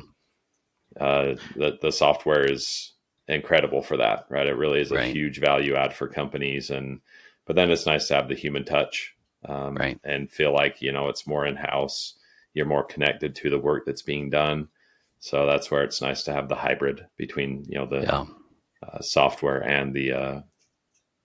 Uh, 1.01 1.37
the 1.55 1.79
the 1.83 1.93
software 1.93 2.51
is 2.51 2.93
incredible 3.29 3.83
for 3.83 3.97
that, 3.99 4.27
right? 4.29 4.47
It 4.47 4.57
really 4.57 4.81
is 4.81 4.93
a 4.93 4.97
right. 4.97 5.15
huge 5.15 5.41
value 5.41 5.75
add 5.75 5.93
for 5.93 6.09
companies, 6.09 6.71
and 6.71 7.01
but 7.47 7.57
then 7.57 7.71
it's 7.71 7.87
nice 7.87 8.09
to 8.09 8.15
have 8.15 8.29
the 8.29 8.35
human 8.35 8.64
touch, 8.64 9.14
um, 9.45 9.75
right? 9.75 10.00
And 10.05 10.31
feel 10.31 10.52
like 10.52 10.81
you 10.81 10.93
know 10.93 11.09
it's 11.09 11.26
more 11.26 11.47
in 11.47 11.57
house. 11.57 12.14
You're 12.55 12.67
more 12.67 12.85
connected 12.85 13.35
to 13.37 13.50
the 13.50 13.59
work 13.59 13.85
that's 13.85 14.02
being 14.02 14.31
done, 14.31 14.69
so 15.19 15.47
that's 15.47 15.71
where 15.71 15.83
it's 15.83 16.00
nice 16.00 16.23
to 16.25 16.33
have 16.33 16.49
the 16.49 16.55
hybrid 16.55 17.07
between 17.17 17.64
you 17.69 17.79
know 17.79 17.87
the 17.87 18.02
yeah. 18.02 18.25
uh, 18.83 19.00
software 19.00 19.61
and 19.61 19.95
the 19.95 20.12
uh, 20.12 20.40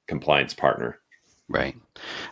compliance 0.07 0.53
partner. 0.53 0.99
Right. 1.47 1.75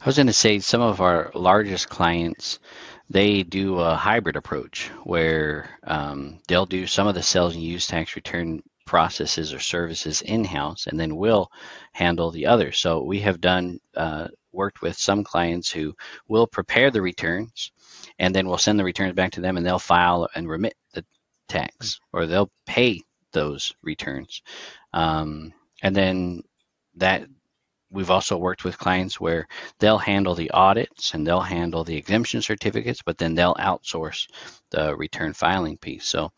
I 0.02 0.06
was 0.06 0.16
going 0.16 0.28
to 0.28 0.34
say 0.34 0.60
some 0.60 0.82
of 0.82 1.02
our 1.02 1.32
largest 1.34 1.90
clients 1.90 2.60
they 3.10 3.44
do 3.44 3.80
a 3.80 3.96
hybrid 3.96 4.36
approach 4.36 4.90
where 5.04 5.70
um, 5.84 6.40
they'll 6.48 6.66
do 6.66 6.86
some 6.88 7.08
of 7.08 7.16
the 7.16 7.24
sales 7.24 7.56
and 7.56 7.64
use 7.64 7.88
tax 7.88 8.16
return 8.16 8.62
processes 8.86 9.54
or 9.54 9.60
services 9.60 10.22
in-house 10.22 10.88
and 10.88 11.00
then 11.00 11.16
we'll 11.16 11.52
handle 11.92 12.32
the 12.32 12.48
other 12.48 12.72
so 12.72 13.04
we 13.04 13.20
have 13.20 13.40
done 13.40 13.80
uh, 13.96 14.28
worked 14.52 14.82
with 14.82 14.98
some 14.98 15.24
clients 15.24 15.72
who 15.72 15.94
will 16.28 16.48
prepare 16.48 16.90
the 16.90 17.02
returns 17.02 17.72
and 18.18 18.34
then 18.34 18.48
we'll 18.48 18.58
send 18.58 18.80
the 18.80 18.84
returns 18.84 19.14
back 19.14 19.32
to 19.32 19.42
them 19.42 19.58
and 19.58 19.66
they'll 19.66 19.80
file 19.80 20.28
and 20.36 20.50
remit 20.50 20.74
the 20.94 21.06
tax 21.48 22.00
or 22.14 22.26
they'll 22.26 22.52
pay 22.66 23.02
those 23.32 23.74
returns. 23.84 24.42
Um, 24.94 25.54
and 25.82 25.96
then 25.96 26.44
that 26.96 27.26
we've 27.92 28.12
also 28.12 28.38
worked 28.38 28.64
with 28.64 28.78
clients 28.78 29.20
where 29.20 29.48
they'll 29.80 29.98
handle 29.98 30.36
the 30.36 30.52
audits 30.52 31.14
and 31.14 31.26
they'll 31.26 31.40
handle 31.40 31.84
the 31.84 31.98
exemption 31.98 32.42
certificates, 32.42 33.02
but 33.02 33.18
then 33.18 33.36
they'll 33.36 33.56
outsource 33.56 34.28
the 34.70 34.96
return 34.96 35.34
filing 35.34 35.78
piece. 35.78 36.06
So 36.06 36.32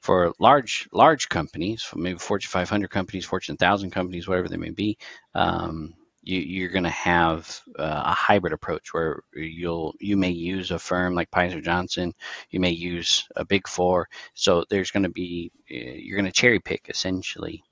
for 0.00 0.32
large 0.38 0.88
large 0.92 1.28
companies, 1.28 1.88
maybe 1.94 2.18
Fortune 2.18 2.50
500 2.50 2.90
companies, 2.90 3.24
Fortune 3.24 3.54
1000 3.54 3.90
companies, 3.90 4.28
whatever 4.28 4.48
they 4.48 4.56
may 4.56 4.70
be, 4.70 4.98
um, 5.34 5.94
you, 6.24 6.66
are 6.66 6.72
going 6.72 6.84
to 6.84 6.90
have 6.90 7.60
uh, 7.78 8.02
a 8.06 8.12
hybrid 8.12 8.52
approach 8.52 8.94
where 8.94 9.22
you'll 9.34 9.94
you 9.98 10.16
may 10.16 10.30
use 10.30 10.70
a 10.70 10.78
firm 10.78 11.14
like 11.14 11.30
Peisner 11.30 11.62
Johnson, 11.62 12.14
you 12.50 12.60
may 12.60 12.70
use 12.70 13.26
a 13.34 13.44
Big 13.44 13.66
Four. 13.66 14.08
So 14.34 14.64
there's 14.70 14.92
going 14.92 15.02
to 15.02 15.08
be 15.08 15.50
uh, 15.70 15.74
you're 15.74 16.16
going 16.16 16.30
to 16.30 16.32
cherry 16.32 16.60
pick 16.60 16.86
essentially 16.88 17.64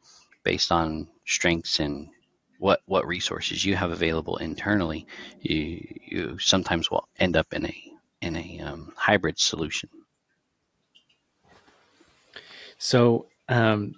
based 0.43 0.73
on 0.73 1.09
strengths 1.27 1.81
and 1.81 2.09
what 2.61 2.81
what 2.87 3.07
resources 3.07 3.65
you 3.65 3.75
have 3.75 3.91
available 3.91 4.37
internally, 4.37 5.07
you 5.41 5.83
you 6.07 6.39
sometimes 6.39 6.91
will 6.91 7.09
end 7.19 7.37
up 7.37 7.53
in 7.53 7.67
a 7.67 7.93
in 8.21 8.37
a 8.37 8.61
um, 8.61 8.93
hybrid 8.97 9.39
solution. 9.39 9.89
So 12.79 13.27
um, 13.49 13.95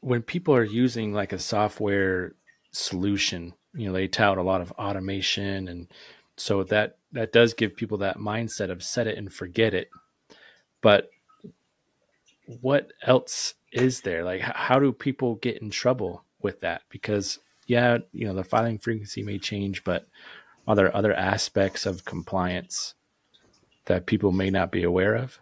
when 0.00 0.22
people 0.22 0.54
are 0.54 0.64
using 0.64 1.12
like 1.12 1.32
a 1.32 1.38
software 1.38 2.34
solution 2.70 3.52
you 3.74 3.86
know 3.86 3.92
they 3.92 4.08
tout 4.08 4.38
a 4.38 4.42
lot 4.42 4.60
of 4.60 4.72
automation 4.72 5.68
and 5.68 5.88
so 6.36 6.62
that 6.64 6.96
that 7.12 7.32
does 7.32 7.54
give 7.54 7.76
people 7.76 7.98
that 7.98 8.18
mindset 8.18 8.70
of 8.70 8.82
set 8.82 9.06
it 9.06 9.18
and 9.18 9.32
forget 9.32 9.74
it. 9.74 9.90
But 10.80 11.10
what 12.46 12.92
else 13.02 13.54
is 13.70 14.00
there? 14.00 14.24
Like 14.24 14.40
how 14.40 14.78
do 14.78 14.92
people 14.92 15.36
get 15.36 15.60
in 15.60 15.70
trouble 15.70 16.24
with 16.40 16.60
that? 16.60 16.82
Because 16.88 17.38
yeah 17.72 17.96
you 18.12 18.26
know 18.26 18.34
the 18.34 18.44
filing 18.44 18.78
frequency 18.78 19.22
may 19.22 19.38
change 19.38 19.82
but 19.82 20.06
are 20.68 20.76
there 20.76 20.94
other 20.94 21.14
aspects 21.14 21.86
of 21.86 22.04
compliance 22.04 22.94
that 23.86 24.04
people 24.04 24.30
may 24.30 24.50
not 24.50 24.70
be 24.70 24.82
aware 24.82 25.14
of 25.14 25.38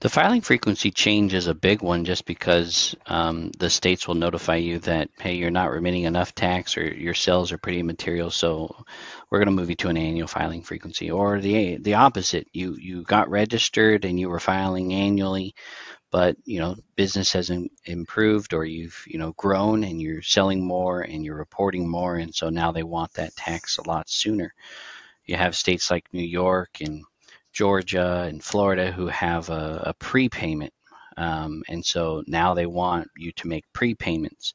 the 0.00 0.08
filing 0.08 0.40
frequency 0.42 0.90
change 0.90 1.32
is 1.32 1.46
a 1.46 1.54
big 1.54 1.80
one 1.80 2.04
just 2.04 2.26
because 2.26 2.94
um, 3.06 3.50
the 3.58 3.70
states 3.70 4.06
will 4.06 4.16
notify 4.16 4.56
you 4.56 4.78
that, 4.80 5.08
hey, 5.20 5.36
you're 5.36 5.50
not 5.50 5.70
remitting 5.70 6.02
enough 6.02 6.34
tax 6.34 6.76
or 6.76 6.84
your 6.84 7.14
sales 7.14 7.50
are 7.50 7.58
pretty 7.58 7.82
material, 7.82 8.30
so 8.30 8.84
we're 9.30 9.38
going 9.38 9.46
to 9.46 9.52
move 9.52 9.70
you 9.70 9.76
to 9.76 9.88
an 9.88 9.96
annual 9.96 10.28
filing 10.28 10.62
frequency. 10.62 11.10
Or 11.10 11.40
the 11.40 11.78
the 11.78 11.94
opposite, 11.94 12.46
you 12.52 12.76
you 12.78 13.04
got 13.04 13.30
registered 13.30 14.04
and 14.04 14.20
you 14.20 14.28
were 14.28 14.40
filing 14.40 14.92
annually, 14.92 15.54
but 16.16 16.34
you 16.46 16.58
know 16.58 16.74
business 16.94 17.34
hasn't 17.34 17.70
improved 17.84 18.54
or 18.54 18.64
you've 18.64 19.04
you 19.06 19.18
know 19.18 19.32
grown 19.32 19.84
and 19.84 20.00
you're 20.00 20.22
selling 20.22 20.66
more 20.66 21.02
and 21.02 21.22
you're 21.22 21.36
reporting 21.36 21.86
more, 21.86 22.16
and 22.16 22.34
so 22.34 22.48
now 22.48 22.72
they 22.72 22.82
want 22.82 23.12
that 23.12 23.36
tax 23.36 23.76
a 23.76 23.86
lot 23.86 24.08
sooner. 24.08 24.54
You 25.26 25.36
have 25.36 25.54
states 25.54 25.90
like 25.90 26.06
New 26.14 26.24
York 26.24 26.78
and 26.80 27.04
Georgia 27.52 28.22
and 28.22 28.42
Florida 28.42 28.90
who 28.90 29.08
have 29.08 29.50
a, 29.50 29.82
a 29.88 29.92
prepayment. 29.92 30.72
Um, 31.18 31.62
and 31.68 31.84
so 31.84 32.22
now 32.26 32.54
they 32.54 32.64
want 32.64 33.08
you 33.18 33.32
to 33.32 33.48
make 33.48 33.64
prepayments, 33.74 34.54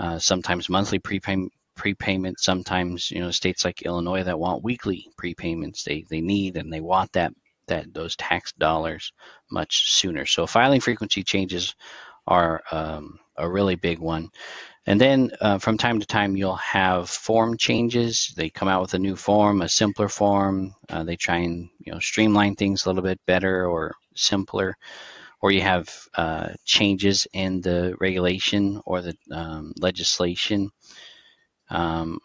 uh, 0.00 0.18
sometimes 0.18 0.68
monthly 0.68 0.98
prepayment, 0.98 1.52
prepayment. 1.76 2.40
Sometimes 2.40 3.08
you 3.08 3.20
know 3.20 3.30
states 3.30 3.64
like 3.64 3.82
Illinois 3.82 4.24
that 4.24 4.40
want 4.40 4.64
weekly 4.64 5.06
prepayments. 5.16 5.84
They 5.84 6.04
they 6.10 6.22
need 6.22 6.56
and 6.56 6.72
they 6.72 6.80
want 6.80 7.12
that 7.12 7.32
that 7.66 7.92
those 7.92 8.16
tax 8.16 8.52
dollars 8.52 9.12
much 9.50 9.92
sooner. 9.92 10.26
So 10.26 10.46
filing 10.46 10.80
frequency 10.80 11.22
changes 11.22 11.74
are 12.26 12.62
um, 12.70 13.18
a 13.36 13.48
really 13.48 13.74
big 13.74 13.98
one. 13.98 14.30
And 14.86 15.00
then 15.00 15.30
uh, 15.40 15.58
from 15.58 15.78
time 15.78 16.00
to 16.00 16.06
time, 16.06 16.36
you'll 16.36 16.56
have 16.56 17.08
form 17.08 17.56
changes. 17.56 18.32
They 18.36 18.50
come 18.50 18.68
out 18.68 18.82
with 18.82 18.94
a 18.94 18.98
new 18.98 19.14
form, 19.14 19.62
a 19.62 19.68
simpler 19.68 20.08
form. 20.08 20.74
Uh, 20.88 21.04
they 21.04 21.16
try 21.16 21.36
and 21.38 21.68
you 21.78 21.92
know 21.92 22.00
streamline 22.00 22.56
things 22.56 22.84
a 22.84 22.88
little 22.88 23.02
bit 23.02 23.20
better 23.26 23.66
or 23.66 23.94
simpler. 24.16 24.76
Or 25.40 25.50
you 25.50 25.60
have 25.60 25.88
uh, 26.14 26.50
changes 26.64 27.26
in 27.32 27.60
the 27.60 27.96
regulation 28.00 28.80
or 28.84 29.02
the 29.02 29.16
um, 29.32 29.72
legislation. 29.78 30.70
Um, 31.68 32.18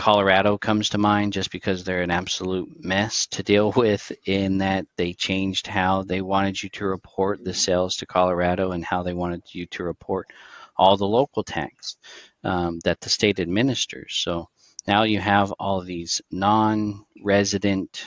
Colorado 0.00 0.56
comes 0.56 0.88
to 0.88 0.96
mind 0.96 1.34
just 1.34 1.50
because 1.50 1.84
they're 1.84 2.00
an 2.00 2.10
absolute 2.10 2.82
mess 2.82 3.26
to 3.26 3.42
deal 3.42 3.70
with 3.76 4.10
in 4.24 4.56
that 4.56 4.86
they 4.96 5.12
changed 5.12 5.66
how 5.66 6.02
they 6.04 6.22
wanted 6.22 6.62
you 6.62 6.70
to 6.70 6.86
report 6.86 7.44
the 7.44 7.52
sales 7.52 7.96
to 7.96 8.06
Colorado 8.06 8.72
and 8.72 8.82
how 8.82 9.02
they 9.02 9.12
wanted 9.12 9.42
you 9.52 9.66
to 9.66 9.84
report 9.84 10.26
all 10.74 10.96
the 10.96 11.06
local 11.06 11.44
tax 11.44 11.98
um, 12.44 12.78
that 12.82 12.98
the 13.02 13.10
state 13.10 13.40
administers. 13.40 14.14
So 14.24 14.48
now 14.88 15.02
you 15.02 15.20
have 15.20 15.52
all 15.58 15.82
these 15.82 16.22
non-resident 16.30 18.06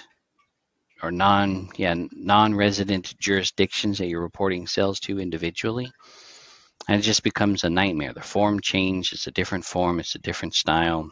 or 1.03 1.11
non 1.11 1.69
yeah 1.77 1.93
non-resident 2.11 3.15
jurisdictions 3.19 3.99
that 3.99 4.07
you're 4.07 4.19
reporting 4.19 4.65
sales 4.65 4.99
to 5.01 5.19
individually. 5.19 5.91
And 6.87 6.99
it 6.99 7.03
just 7.03 7.21
becomes 7.21 7.63
a 7.63 7.69
nightmare. 7.69 8.13
The 8.13 8.21
form 8.21 8.61
change 8.61 9.13
it's 9.13 9.27
a 9.27 9.31
different 9.31 9.63
form 9.63 9.99
it's 9.99 10.15
a 10.15 10.19
different 10.19 10.55
style 10.55 11.11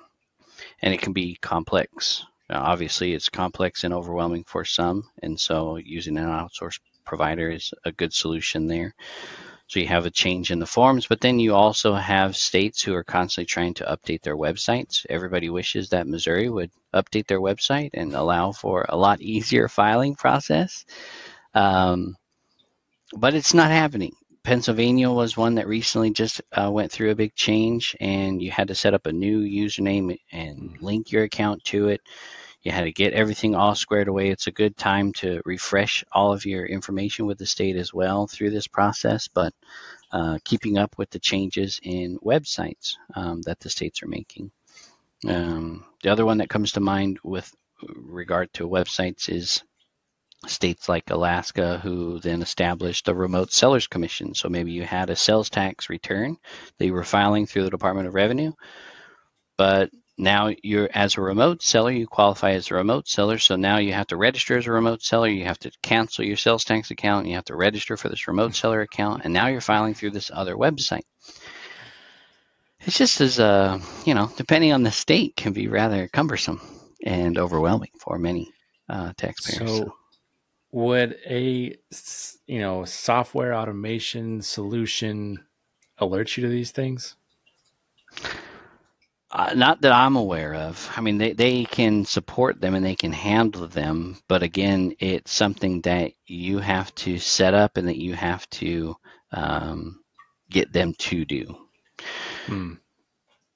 and 0.81 0.93
it 0.93 1.01
can 1.01 1.13
be 1.13 1.37
complex 1.41 2.25
now, 2.49 2.63
obviously 2.63 3.13
it's 3.13 3.29
complex 3.29 3.83
and 3.83 3.93
overwhelming 3.93 4.43
for 4.43 4.65
some 4.65 5.03
and 5.21 5.39
so 5.39 5.77
using 5.77 6.17
an 6.17 6.25
outsourced 6.25 6.79
provider 7.05 7.49
is 7.49 7.73
a 7.85 7.91
good 7.91 8.13
solution 8.13 8.67
there 8.67 8.93
so 9.71 9.79
you 9.79 9.87
have 9.87 10.05
a 10.05 10.11
change 10.11 10.51
in 10.51 10.59
the 10.59 10.65
forms, 10.65 11.07
but 11.07 11.21
then 11.21 11.39
you 11.39 11.55
also 11.55 11.93
have 11.93 12.35
states 12.35 12.83
who 12.83 12.93
are 12.93 13.05
constantly 13.05 13.45
trying 13.45 13.73
to 13.75 13.85
update 13.85 14.21
their 14.21 14.35
websites. 14.35 15.05
Everybody 15.09 15.49
wishes 15.49 15.87
that 15.89 16.09
Missouri 16.09 16.49
would 16.49 16.71
update 16.93 17.25
their 17.27 17.39
website 17.39 17.91
and 17.93 18.13
allow 18.13 18.51
for 18.51 18.85
a 18.89 18.97
lot 18.97 19.21
easier 19.37 19.69
filing 19.69 20.15
process. 20.15 20.83
Um, 21.53 22.17
but 23.13 23.33
it's 23.33 23.53
not 23.53 23.71
happening. 23.71 24.11
Pennsylvania 24.43 25.11
was 25.11 25.37
one 25.37 25.55
that 25.55 25.67
recently 25.67 26.11
just 26.11 26.41
uh, 26.51 26.69
went 26.71 26.91
through 26.91 27.11
a 27.11 27.15
big 27.15 27.35
change, 27.35 27.95
and 27.99 28.41
you 28.41 28.49
had 28.49 28.69
to 28.69 28.75
set 28.75 28.93
up 28.93 29.05
a 29.05 29.11
new 29.11 29.41
username 29.41 30.17
and 30.31 30.81
link 30.81 31.11
your 31.11 31.23
account 31.23 31.63
to 31.65 31.89
it. 31.89 32.01
You 32.63 32.71
had 32.71 32.83
to 32.83 32.91
get 32.91 33.13
everything 33.13 33.55
all 33.55 33.75
squared 33.75 34.07
away. 34.07 34.29
It's 34.29 34.47
a 34.47 34.51
good 34.51 34.77
time 34.77 35.13
to 35.13 35.41
refresh 35.45 36.03
all 36.11 36.33
of 36.33 36.45
your 36.45 36.65
information 36.65 37.25
with 37.25 37.37
the 37.37 37.45
state 37.45 37.75
as 37.75 37.93
well 37.93 38.27
through 38.27 38.51
this 38.51 38.67
process, 38.67 39.27
but 39.27 39.53
uh, 40.11 40.39
keeping 40.43 40.77
up 40.77 40.97
with 40.97 41.09
the 41.09 41.19
changes 41.19 41.79
in 41.83 42.19
websites 42.19 42.95
um, 43.15 43.41
that 43.43 43.59
the 43.59 43.69
states 43.69 44.03
are 44.03 44.07
making. 44.07 44.51
Um, 45.27 45.85
the 46.03 46.11
other 46.11 46.25
one 46.25 46.39
that 46.39 46.49
comes 46.49 46.73
to 46.73 46.79
mind 46.79 47.19
with 47.23 47.51
regard 47.95 48.51
to 48.53 48.67
websites 48.67 49.29
is 49.29 49.63
states 50.47 50.89
like 50.89 51.09
Alaska 51.09 51.79
who 51.79 52.19
then 52.19 52.41
established 52.41 53.05
the 53.05 53.15
Remote 53.15 53.51
Sellers 53.51 53.87
Commission. 53.87 54.33
So 54.33 54.49
maybe 54.49 54.71
you 54.71 54.83
had 54.83 55.09
a 55.09 55.15
sales 55.15 55.49
tax 55.49 55.89
return 55.89 56.37
that 56.77 56.85
you 56.85 56.93
were 56.93 57.03
filing 57.03 57.45
through 57.45 57.63
the 57.63 57.69
Department 57.69 58.07
of 58.07 58.15
Revenue, 58.15 58.53
but 59.57 59.91
now 60.17 60.51
you're 60.61 60.89
as 60.93 61.17
a 61.17 61.21
remote 61.21 61.63
seller, 61.63 61.91
you 61.91 62.07
qualify 62.07 62.51
as 62.51 62.69
a 62.69 62.75
remote 62.75 63.07
seller. 63.07 63.37
So 63.39 63.55
now 63.55 63.77
you 63.77 63.93
have 63.93 64.07
to 64.07 64.17
register 64.17 64.57
as 64.57 64.67
a 64.67 64.71
remote 64.71 65.01
seller. 65.01 65.27
You 65.27 65.45
have 65.45 65.59
to 65.59 65.71
cancel 65.81 66.25
your 66.25 66.37
sales 66.37 66.63
tax 66.63 66.91
account. 66.91 67.27
You 67.27 67.35
have 67.35 67.45
to 67.45 67.55
register 67.55 67.97
for 67.97 68.09
this 68.09 68.27
remote 68.27 68.55
seller 68.55 68.81
account, 68.81 69.23
and 69.23 69.33
now 69.33 69.47
you're 69.47 69.61
filing 69.61 69.93
through 69.93 70.11
this 70.11 70.31
other 70.33 70.55
website. 70.55 71.03
It's 72.81 72.97
just 72.97 73.21
as 73.21 73.39
uh, 73.39 73.79
you 74.05 74.13
know, 74.13 74.31
depending 74.37 74.73
on 74.73 74.83
the 74.83 74.91
state, 74.91 75.35
can 75.35 75.53
be 75.53 75.67
rather 75.67 76.07
cumbersome 76.07 76.61
and 77.03 77.37
overwhelming 77.37 77.91
for 77.99 78.17
many 78.17 78.51
uh, 78.89 79.13
taxpayers. 79.17 79.69
So, 79.69 79.77
so, 79.77 79.95
would 80.71 81.17
a 81.25 81.75
you 82.47 82.59
know 82.59 82.85
software 82.85 83.53
automation 83.53 84.41
solution 84.41 85.43
alert 85.97 86.37
you 86.37 86.43
to 86.43 86.49
these 86.49 86.71
things? 86.71 87.15
Uh, 89.33 89.53
not 89.55 89.81
that 89.81 89.93
I'm 89.93 90.17
aware 90.17 90.53
of. 90.53 90.91
I 90.95 90.99
mean, 90.99 91.17
they, 91.17 91.31
they 91.31 91.63
can 91.63 92.03
support 92.03 92.59
them 92.59 92.75
and 92.75 92.83
they 92.83 92.95
can 92.95 93.13
handle 93.13 93.65
them, 93.65 94.17
but 94.27 94.43
again, 94.43 94.93
it's 94.99 95.31
something 95.31 95.79
that 95.81 96.11
you 96.25 96.59
have 96.59 96.93
to 96.95 97.17
set 97.17 97.53
up 97.53 97.77
and 97.77 97.87
that 97.87 97.97
you 97.97 98.13
have 98.13 98.49
to 98.49 98.97
um, 99.31 100.01
get 100.49 100.73
them 100.73 100.93
to 100.95 101.23
do. 101.23 101.55
Hmm. 102.47 102.73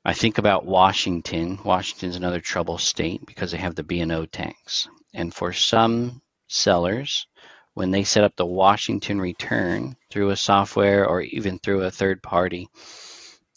I 0.05 0.13
think 0.13 0.37
about 0.37 0.65
Washington. 0.65 1.59
Washington's 1.65 2.15
another 2.15 2.39
trouble 2.39 2.77
state 2.77 3.25
because 3.25 3.51
they 3.51 3.57
have 3.57 3.75
the 3.75 3.83
B&O 3.83 4.25
tax. 4.27 4.87
And 5.13 5.33
for 5.33 5.51
some 5.51 6.21
sellers, 6.55 7.27
when 7.73 7.91
they 7.91 8.03
set 8.03 8.23
up 8.23 8.35
the 8.35 8.45
Washington 8.45 9.19
return 9.19 9.95
through 10.09 10.29
a 10.29 10.37
software 10.37 11.07
or 11.07 11.21
even 11.21 11.59
through 11.59 11.83
a 11.83 11.91
third 11.91 12.23
party, 12.23 12.69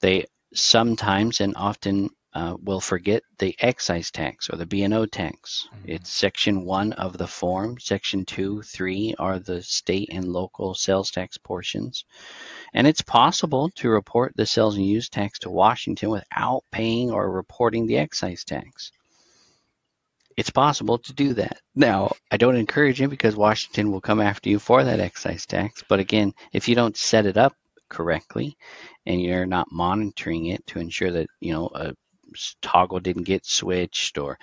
they 0.00 0.26
sometimes 0.52 1.40
and 1.40 1.54
often 1.56 2.10
uh, 2.34 2.56
will 2.62 2.80
forget 2.80 3.22
the 3.38 3.54
excise 3.58 4.10
tax 4.10 4.50
or 4.50 4.56
the 4.56 4.66
B&O 4.66 5.06
tax. 5.06 5.66
Mm-hmm. 5.72 5.90
It's 5.92 6.10
section 6.10 6.64
one 6.64 6.92
of 6.92 7.16
the 7.16 7.26
form. 7.26 7.78
Section 7.80 8.24
two, 8.24 8.62
three 8.62 9.14
are 9.18 9.38
the 9.38 9.62
state 9.62 10.10
and 10.12 10.32
local 10.32 10.74
sales 10.74 11.10
tax 11.10 11.38
portions. 11.38 12.04
And 12.74 12.86
it's 12.86 13.02
possible 13.02 13.70
to 13.76 13.88
report 13.88 14.34
the 14.36 14.46
sales 14.46 14.76
and 14.76 14.84
use 14.84 15.08
tax 15.08 15.38
to 15.40 15.50
Washington 15.50 16.10
without 16.10 16.64
paying 16.70 17.10
or 17.10 17.30
reporting 17.30 17.86
the 17.86 17.98
excise 17.98 18.44
tax. 18.44 18.92
It's 20.38 20.50
possible 20.50 20.98
to 20.98 21.12
do 21.12 21.34
that. 21.34 21.58
Now, 21.74 22.12
I 22.30 22.36
don't 22.36 22.54
encourage 22.54 23.02
it 23.02 23.08
because 23.08 23.34
Washington 23.34 23.90
will 23.90 24.00
come 24.00 24.20
after 24.20 24.48
you 24.48 24.60
for 24.60 24.84
that 24.84 25.00
excise 25.00 25.46
tax. 25.46 25.82
But 25.88 25.98
again, 25.98 26.32
if 26.52 26.68
you 26.68 26.76
don't 26.76 26.96
set 26.96 27.26
it 27.26 27.36
up 27.36 27.56
correctly 27.88 28.56
and 29.04 29.20
you're 29.20 29.46
not 29.46 29.72
monitoring 29.72 30.46
it 30.46 30.64
to 30.68 30.78
ensure 30.78 31.10
that 31.10 31.26
you 31.40 31.52
know 31.52 31.68
a 31.74 31.92
toggle 32.62 33.00
didn't 33.00 33.24
get 33.24 33.44
switched 33.46 34.16
or 34.16 34.38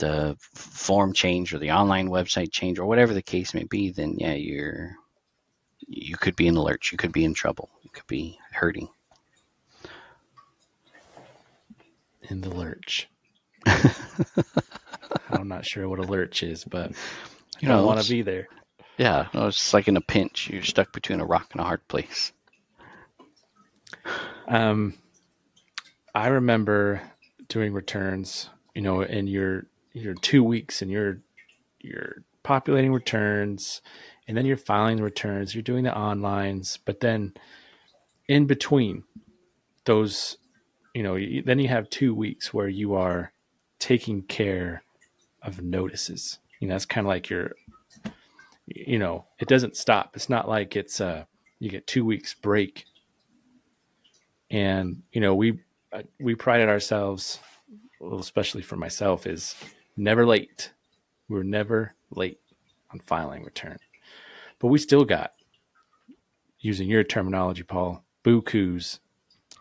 the 0.00 0.36
form 0.52 1.14
change 1.14 1.54
or 1.54 1.58
the 1.58 1.70
online 1.70 2.08
website 2.10 2.52
change 2.52 2.78
or 2.78 2.84
whatever 2.84 3.14
the 3.14 3.22
case 3.22 3.54
may 3.54 3.64
be 3.64 3.90
then 3.90 4.16
yeah 4.18 4.34
you're 4.34 4.96
you 5.88 6.18
could 6.18 6.36
be 6.36 6.46
in 6.46 6.54
the 6.54 6.62
lurch 6.62 6.92
you 6.92 6.98
could 6.98 7.12
be 7.12 7.24
in 7.24 7.32
trouble 7.32 7.70
you 7.82 7.88
could 7.90 8.06
be 8.06 8.38
hurting 8.50 8.88
in 12.28 12.42
the 12.42 12.50
lurch 12.50 13.08
i'm 15.30 15.48
not 15.48 15.64
sure 15.64 15.88
what 15.88 15.98
a 15.98 16.02
lurch 16.02 16.42
is 16.42 16.64
but 16.64 16.92
you 17.62 17.68
don't 17.68 17.86
want 17.86 18.02
to 18.02 18.10
be 18.10 18.22
there. 18.22 18.48
Yeah 18.98 19.28
it's 19.34 19.72
like 19.72 19.88
in 19.88 19.96
a 19.96 20.00
pinch. 20.00 20.50
You're 20.50 20.62
stuck 20.62 20.92
between 20.92 21.20
a 21.20 21.24
rock 21.24 21.48
and 21.52 21.60
a 21.60 21.64
hard 21.64 21.86
place. 21.88 22.32
Um, 24.48 24.94
I 26.14 26.26
remember 26.26 27.00
doing 27.48 27.72
returns, 27.72 28.50
you 28.74 28.82
know, 28.82 29.00
and 29.00 29.28
you're 29.28 29.66
you're 29.92 30.14
two 30.14 30.42
weeks 30.42 30.82
and 30.82 30.90
you're 30.90 31.20
you're 31.80 32.24
populating 32.42 32.92
returns 32.92 33.80
and 34.26 34.36
then 34.36 34.44
you're 34.44 34.56
filing 34.56 34.96
the 34.96 35.04
returns, 35.04 35.54
you're 35.54 35.62
doing 35.62 35.84
the 35.84 35.90
onlines, 35.90 36.78
but 36.84 37.00
then 37.00 37.34
in 38.28 38.46
between 38.46 39.04
those, 39.84 40.36
you 40.94 41.02
know, 41.02 41.18
then 41.44 41.58
you 41.58 41.68
have 41.68 41.88
two 41.90 42.14
weeks 42.14 42.52
where 42.52 42.68
you 42.68 42.94
are 42.94 43.32
taking 43.78 44.22
care 44.22 44.82
of 45.42 45.62
notices. 45.62 46.38
You 46.60 46.68
know, 46.68 46.74
that's 46.74 46.86
kind 46.86 47.06
of 47.06 47.08
like 47.08 47.28
your, 47.28 47.52
you 48.66 48.98
know, 48.98 49.26
it 49.38 49.48
doesn't 49.48 49.76
stop. 49.76 50.12
It's 50.14 50.28
not 50.28 50.48
like 50.48 50.76
it's 50.76 51.00
uh 51.00 51.24
you 51.58 51.70
get 51.70 51.86
two 51.86 52.04
weeks 52.04 52.34
break. 52.34 52.84
And 54.50 55.02
you 55.12 55.20
know, 55.20 55.34
we 55.34 55.60
uh, 55.92 56.02
we 56.20 56.34
prided 56.34 56.68
ourselves, 56.68 57.38
especially 58.18 58.62
for 58.62 58.76
myself, 58.76 59.26
is 59.26 59.54
never 59.96 60.26
late. 60.26 60.72
We're 61.28 61.42
never 61.42 61.94
late 62.10 62.40
on 62.92 63.00
filing 63.00 63.44
return. 63.44 63.78
But 64.58 64.68
we 64.68 64.78
still 64.78 65.04
got, 65.04 65.32
using 66.60 66.88
your 66.88 67.04
terminology, 67.04 67.62
Paul, 67.62 68.04
bukus 68.24 69.00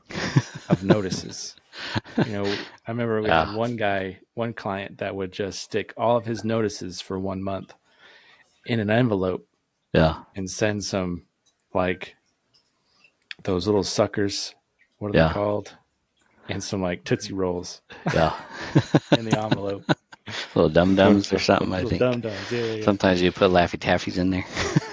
of 0.69 0.83
notices. 0.83 1.55
You 2.25 2.33
know, 2.33 2.45
I 2.45 2.91
remember 2.91 3.21
we 3.21 3.27
yeah. 3.27 3.45
had 3.45 3.55
one 3.55 3.75
guy, 3.75 4.19
one 4.33 4.53
client 4.53 4.97
that 4.99 5.15
would 5.15 5.31
just 5.31 5.61
stick 5.61 5.93
all 5.97 6.17
of 6.17 6.25
his 6.25 6.43
notices 6.43 7.01
for 7.01 7.17
one 7.19 7.41
month 7.43 7.73
in 8.65 8.79
an 8.79 8.89
envelope. 8.89 9.47
Yeah. 9.93 10.23
And 10.35 10.49
send 10.49 10.83
some 10.83 11.23
like 11.73 12.15
those 13.43 13.67
little 13.67 13.83
suckers. 13.83 14.55
What 14.99 15.13
are 15.13 15.17
yeah. 15.17 15.27
they 15.29 15.33
called? 15.33 15.75
And 16.49 16.63
some 16.63 16.81
like 16.81 17.03
Tootsie 17.03 17.33
Rolls. 17.33 17.81
Yeah. 18.13 18.35
in 19.17 19.25
the 19.25 19.39
envelope. 19.39 19.83
little 20.55 20.69
dum 20.69 20.95
dums 20.95 21.31
or 21.33 21.39
something, 21.39 21.73
I 21.73 21.83
think. 21.83 21.99
Dum-dums. 21.99 22.51
Yeah, 22.51 22.63
yeah. 22.63 22.83
Sometimes 22.83 23.21
you 23.21 23.31
put 23.31 23.51
Laffy 23.51 23.79
Taffies 23.79 24.17
in 24.17 24.29
there. 24.29 24.45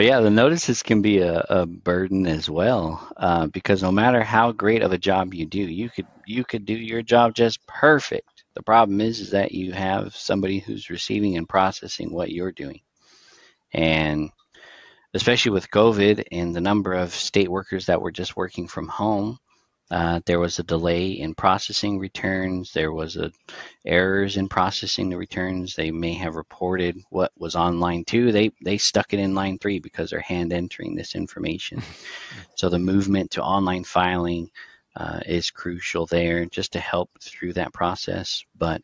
but 0.00 0.06
yeah, 0.06 0.20
the 0.20 0.30
notices 0.30 0.82
can 0.82 1.02
be 1.02 1.18
a, 1.18 1.44
a 1.50 1.66
burden 1.66 2.26
as 2.26 2.48
well, 2.48 3.06
uh, 3.18 3.48
because 3.48 3.82
no 3.82 3.92
matter 3.92 4.22
how 4.22 4.50
great 4.50 4.80
of 4.80 4.92
a 4.92 4.96
job 4.96 5.34
you 5.34 5.44
do, 5.44 5.60
you 5.60 5.90
could 5.90 6.06
you 6.24 6.42
could 6.42 6.64
do 6.64 6.72
your 6.72 7.02
job 7.02 7.34
just 7.34 7.66
perfect. 7.66 8.44
The 8.54 8.62
problem 8.62 9.02
is, 9.02 9.20
is 9.20 9.32
that 9.32 9.52
you 9.52 9.72
have 9.72 10.16
somebody 10.16 10.58
who's 10.58 10.88
receiving 10.88 11.36
and 11.36 11.46
processing 11.46 12.14
what 12.14 12.30
you're 12.30 12.50
doing, 12.50 12.80
and 13.74 14.30
especially 15.12 15.50
with 15.50 15.70
COVID 15.70 16.24
and 16.32 16.56
the 16.56 16.62
number 16.62 16.94
of 16.94 17.12
state 17.12 17.50
workers 17.50 17.84
that 17.84 18.00
were 18.00 18.10
just 18.10 18.38
working 18.38 18.68
from 18.68 18.88
home, 18.88 19.38
uh, 19.90 20.20
there 20.24 20.38
was 20.38 20.58
a 20.58 20.62
delay 20.62 21.10
in 21.10 21.34
processing 21.34 21.98
returns. 21.98 22.72
There 22.72 22.92
was 22.92 23.16
a 23.16 23.32
errors 23.84 24.36
in 24.36 24.48
processing 24.48 25.10
the 25.10 25.16
returns. 25.16 25.74
They 25.74 25.90
may 25.90 26.14
have 26.14 26.36
reported 26.36 27.02
what 27.10 27.32
was 27.36 27.56
on 27.56 27.80
line 27.80 28.04
two. 28.04 28.30
They 28.30 28.52
they 28.62 28.78
stuck 28.78 29.12
it 29.12 29.18
in 29.18 29.34
line 29.34 29.58
three 29.58 29.80
because 29.80 30.10
they're 30.10 30.20
hand 30.20 30.52
entering 30.52 30.94
this 30.94 31.16
information. 31.16 31.82
so 32.54 32.68
the 32.68 32.78
movement 32.78 33.32
to 33.32 33.42
online 33.42 33.82
filing 33.82 34.50
uh, 34.94 35.20
is 35.26 35.50
crucial 35.50 36.06
there, 36.06 36.46
just 36.46 36.72
to 36.74 36.80
help 36.80 37.10
through 37.20 37.54
that 37.54 37.72
process. 37.72 38.44
But 38.56 38.82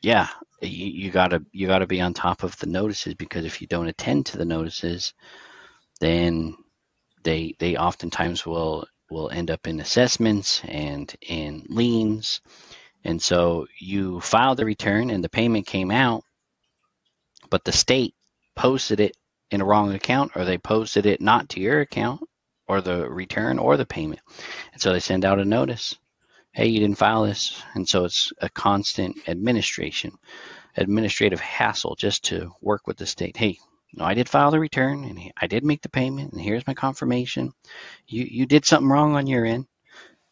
yeah, 0.00 0.28
you, 0.62 0.86
you 0.86 1.10
gotta 1.10 1.44
you 1.50 1.66
gotta 1.66 1.88
be 1.88 2.00
on 2.00 2.14
top 2.14 2.44
of 2.44 2.56
the 2.58 2.66
notices 2.66 3.14
because 3.14 3.44
if 3.44 3.60
you 3.60 3.66
don't 3.66 3.88
attend 3.88 4.26
to 4.26 4.38
the 4.38 4.44
notices, 4.44 5.12
then 5.98 6.56
they 7.24 7.56
they 7.58 7.76
oftentimes 7.76 8.46
will 8.46 8.86
will 9.10 9.30
end 9.30 9.50
up 9.50 9.66
in 9.66 9.80
assessments 9.80 10.62
and 10.64 11.14
in 11.20 11.66
liens. 11.68 12.40
And 13.04 13.20
so 13.20 13.66
you 13.78 14.20
filed 14.20 14.58
the 14.58 14.64
return 14.64 15.10
and 15.10 15.22
the 15.22 15.28
payment 15.28 15.66
came 15.66 15.90
out, 15.90 16.24
but 17.50 17.64
the 17.64 17.72
state 17.72 18.14
posted 18.56 19.00
it 19.00 19.16
in 19.50 19.60
a 19.60 19.64
wrong 19.64 19.92
account 19.92 20.32
or 20.34 20.44
they 20.44 20.58
posted 20.58 21.06
it 21.06 21.20
not 21.20 21.50
to 21.50 21.60
your 21.60 21.80
account 21.80 22.22
or 22.66 22.80
the 22.80 23.08
return 23.08 23.58
or 23.58 23.76
the 23.76 23.86
payment. 23.86 24.20
And 24.72 24.80
so 24.80 24.92
they 24.92 25.00
send 25.00 25.24
out 25.24 25.38
a 25.38 25.44
notice. 25.44 25.96
Hey, 26.52 26.68
you 26.68 26.80
didn't 26.80 26.98
file 26.98 27.24
this. 27.24 27.62
And 27.74 27.86
so 27.86 28.04
it's 28.04 28.32
a 28.40 28.48
constant 28.48 29.16
administration, 29.28 30.12
administrative 30.76 31.40
hassle 31.40 31.96
just 31.96 32.24
to 32.26 32.52
work 32.62 32.86
with 32.86 32.96
the 32.96 33.06
state. 33.06 33.36
Hey, 33.36 33.58
no, 33.96 34.04
I 34.04 34.14
did 34.14 34.28
file 34.28 34.50
the 34.50 34.60
return 34.60 35.04
and 35.04 35.32
I 35.40 35.46
did 35.46 35.64
make 35.64 35.82
the 35.82 35.88
payment 35.88 36.32
and 36.32 36.40
here's 36.40 36.66
my 36.66 36.74
confirmation. 36.74 37.52
You 38.06 38.24
you 38.24 38.46
did 38.46 38.64
something 38.64 38.88
wrong 38.88 39.14
on 39.14 39.26
your 39.26 39.44
end. 39.44 39.66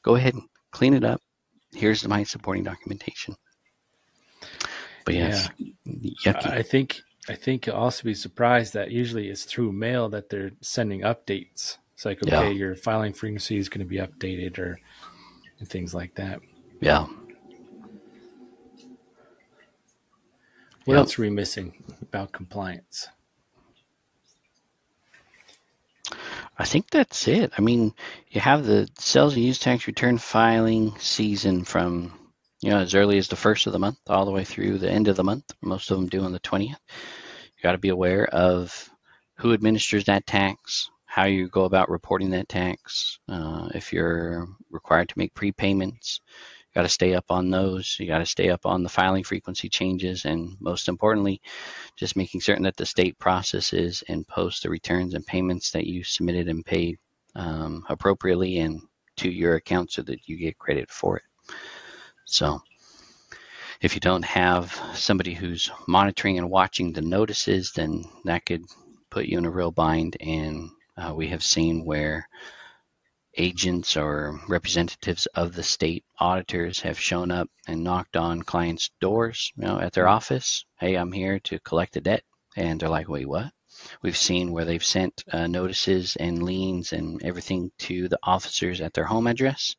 Go 0.03 0.17
ahead 0.17 0.35
and 0.35 0.45
clean 0.71 0.95
it 0.95 1.05
up. 1.05 1.21
Here's 1.73 2.07
my 2.07 2.25
supporting 2.25 2.65
documentation. 2.65 3.37
But 5.05 5.15
yes, 5.15 5.49
yeah. 5.85 6.41
I 6.45 6.63
think 6.63 7.01
I 7.29 7.35
think 7.35 7.67
you'll 7.67 7.77
also 7.77 8.05
be 8.05 8.15
surprised 8.15 8.75
that 8.75 8.91
usually 8.91 9.29
it's 9.29 9.45
through 9.45 9.73
mail 9.73 10.09
that 10.11 10.29
they're 10.29 10.53
sending 10.61 11.01
updates. 11.01 11.79
It's 11.95 12.05
like 12.05 12.23
okay, 12.23 12.49
yeah. 12.49 12.51
your 12.51 12.77
filing 12.77 13.13
frequency 13.13 13.59
is 13.59 13.69
going 13.69 13.81
to 13.81 13.87
be 13.87 13.99
updated 13.99 14.59
or 14.59 14.81
and 15.59 15.69
things 15.69 15.95
like 15.95 16.17
that. 16.17 16.41
Yeah. 16.81 17.07
What 20.85 20.95
yep. 20.95 20.99
else 20.99 21.19
are 21.19 21.23
we 21.23 21.31
missing 21.31 21.85
about 22.03 22.33
compliance? 22.33 23.09
I 26.63 26.65
think 26.65 26.91
that's 26.91 27.27
it. 27.27 27.51
I 27.59 27.61
mean, 27.61 27.93
you 28.31 28.41
have 28.41 28.65
the 28.65 28.89
sales 28.97 29.35
and 29.35 29.43
use 29.43 29.59
tax 29.59 29.89
return 29.89 30.17
filing 30.17 30.97
season 31.01 31.65
from 31.65 32.13
you 32.61 32.71
know 32.71 32.79
as 32.79 32.95
early 32.95 33.19
as 33.19 33.27
the 33.27 33.35
first 33.35 33.67
of 33.67 33.73
the 33.73 33.81
month 33.81 33.99
all 34.07 34.25
the 34.25 34.31
way 34.31 34.45
through 34.45 34.79
the 34.79 34.89
end 34.89 35.09
of 35.09 35.17
the 35.17 35.25
month. 35.25 35.51
Most 35.61 35.91
of 35.91 35.97
them 35.97 36.07
do 36.07 36.23
on 36.23 36.31
the 36.31 36.39
twentieth. 36.39 36.79
You 37.57 37.63
got 37.65 37.73
to 37.73 37.79
be 37.79 37.89
aware 37.89 38.27
of 38.27 38.89
who 39.39 39.53
administers 39.53 40.05
that 40.05 40.25
tax, 40.25 40.89
how 41.05 41.25
you 41.25 41.49
go 41.49 41.65
about 41.65 41.91
reporting 41.91 42.31
that 42.31 42.49
tax, 42.49 43.19
uh, 43.29 43.71
if 43.75 43.93
you're 43.93 44.47
required 44.71 45.09
to 45.09 45.19
make 45.19 45.35
prepayments, 45.35 46.21
got 46.75 46.83
to 46.83 46.89
stay 46.89 47.15
up 47.15 47.27
on 47.31 47.51
those. 47.51 47.97
You 47.99 48.07
got 48.07 48.19
to 48.19 48.27
stay 48.27 48.49
up 48.51 48.67
on 48.67 48.83
the 48.83 48.89
filing 48.89 49.25
frequency 49.25 49.69
changes, 49.69 50.25
and 50.25 50.57
most 50.61 50.89
importantly, 50.89 51.41
just 51.97 52.17
making 52.17 52.41
certain 52.41 52.65
that 52.65 52.77
the 52.77 52.87
state 52.87 53.19
processes 53.19 54.03
and 54.09 54.27
posts 54.27 54.63
the 54.63 54.71
returns 54.71 55.15
and 55.15 55.27
payments 55.27 55.71
that 55.73 55.87
you 55.87 56.05
submitted 56.05 56.49
and 56.49 56.65
paid 56.65 56.99
um, 57.35 57.85
appropriately 57.89 58.59
and 58.59 58.81
to 59.17 59.31
your 59.31 59.57
account 59.57 59.93
so 59.93 60.03
that 60.03 60.29
you 60.29 60.37
get 60.37 60.59
credit 60.59 60.91
for 60.91 61.19
it. 61.19 61.25
So, 62.25 62.61
if 63.81 63.95
you 63.95 64.01
don't 64.01 64.25
have 64.25 64.73
somebody 64.95 65.35
who's 65.35 65.71
monitoring 65.89 66.39
and 66.39 66.49
watching 66.49 66.93
the 66.93 67.03
notices, 67.03 67.73
then 67.73 68.05
that 68.25 68.47
could 68.47 68.65
put 69.11 69.27
you 69.27 69.39
in 69.39 69.45
a 69.45 69.51
real 69.51 69.73
bind. 69.73 70.17
And 70.21 70.71
uh, 70.97 71.13
we 71.15 71.29
have 71.29 71.43
seen 71.43 71.85
where 71.85 72.29
agents 73.37 73.97
or 73.97 74.41
representatives 74.49 75.27
of 75.27 75.55
the 75.55 75.63
state 75.63 76.05
auditors 76.19 76.81
have 76.81 76.99
shown 76.99 77.31
up 77.31 77.49
and 77.67 77.85
knocked 77.85 78.17
on 78.17 78.43
clients' 78.43 78.91
doors, 79.01 79.53
you 79.57 79.65
know, 79.65 79.79
at 79.79 79.93
their 79.93 80.09
office. 80.09 80.65
Hey, 80.79 80.97
I'm 80.97 81.13
here 81.13 81.39
to 81.41 81.59
collect 81.61 81.97
a 81.97 82.01
debt, 82.01 82.25
and 82.57 82.79
they're 82.79 82.89
like, 82.89 83.09
wait, 83.09 83.29
what? 83.29 83.53
We've 84.03 84.17
seen 84.17 84.53
where 84.53 84.65
they've 84.65 84.85
sent 84.85 85.25
uh, 85.33 85.47
notices 85.47 86.17
and 86.17 86.43
liens 86.43 86.93
and 86.93 87.23
everything 87.23 87.73
to 87.79 88.09
the 88.09 88.19
officers 88.23 88.81
at 88.81 88.93
their 88.93 89.07
home 89.07 89.27
address 89.27 89.77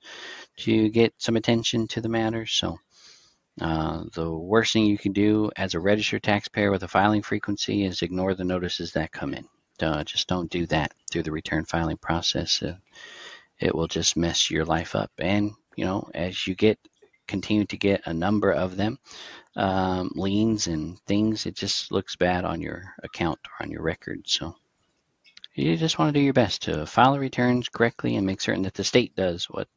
to 0.57 0.89
get 0.89 1.13
some 1.17 1.35
attention 1.35 1.87
to 1.89 2.01
the 2.01 2.09
matter. 2.09 2.45
So. 2.45 2.77
Uh, 3.61 4.05
the 4.13 4.31
worst 4.31 4.73
thing 4.73 4.87
you 4.87 4.97
can 4.97 5.13
do 5.13 5.51
as 5.55 5.75
a 5.75 5.79
registered 5.79 6.23
taxpayer 6.23 6.71
with 6.71 6.81
a 6.81 6.87
filing 6.87 7.21
frequency 7.21 7.85
is 7.85 8.01
ignore 8.01 8.33
the 8.33 8.43
notices 8.43 8.93
that 8.93 9.11
come 9.11 9.31
in. 9.31 9.47
Uh, 9.79 10.03
just 10.03 10.27
don't 10.27 10.49
do 10.49 10.65
that 10.65 10.91
through 11.11 11.21
the 11.21 11.31
return 11.31 11.63
filing 11.63 11.97
process. 11.97 12.63
It 13.63 13.73
will 13.73 13.87
just 13.87 14.17
mess 14.17 14.51
your 14.51 14.65
life 14.65 14.93
up. 14.93 15.11
And 15.19 15.53
you 15.77 15.85
know, 15.85 16.09
as 16.13 16.45
you 16.45 16.53
get 16.53 16.77
continue 17.27 17.63
to 17.65 17.77
get 17.77 18.01
a 18.05 18.13
number 18.13 18.51
of 18.51 18.75
them, 18.75 18.99
um, 19.55 20.11
liens 20.15 20.67
and 20.67 20.99
things, 21.05 21.45
it 21.45 21.55
just 21.55 21.89
looks 21.89 22.17
bad 22.17 22.43
on 22.43 22.59
your 22.59 22.93
account 23.01 23.39
or 23.45 23.63
on 23.63 23.71
your 23.71 23.81
record. 23.81 24.23
So 24.25 24.57
you 25.55 25.77
just 25.77 25.97
want 25.97 26.13
to 26.13 26.19
do 26.19 26.23
your 26.23 26.33
best 26.33 26.63
to 26.63 26.85
file 26.85 27.13
the 27.13 27.19
returns 27.21 27.69
correctly 27.69 28.17
and 28.17 28.27
make 28.27 28.41
certain 28.41 28.63
that 28.63 28.73
the 28.73 28.83
state 28.83 29.15
does 29.15 29.45
what 29.45 29.69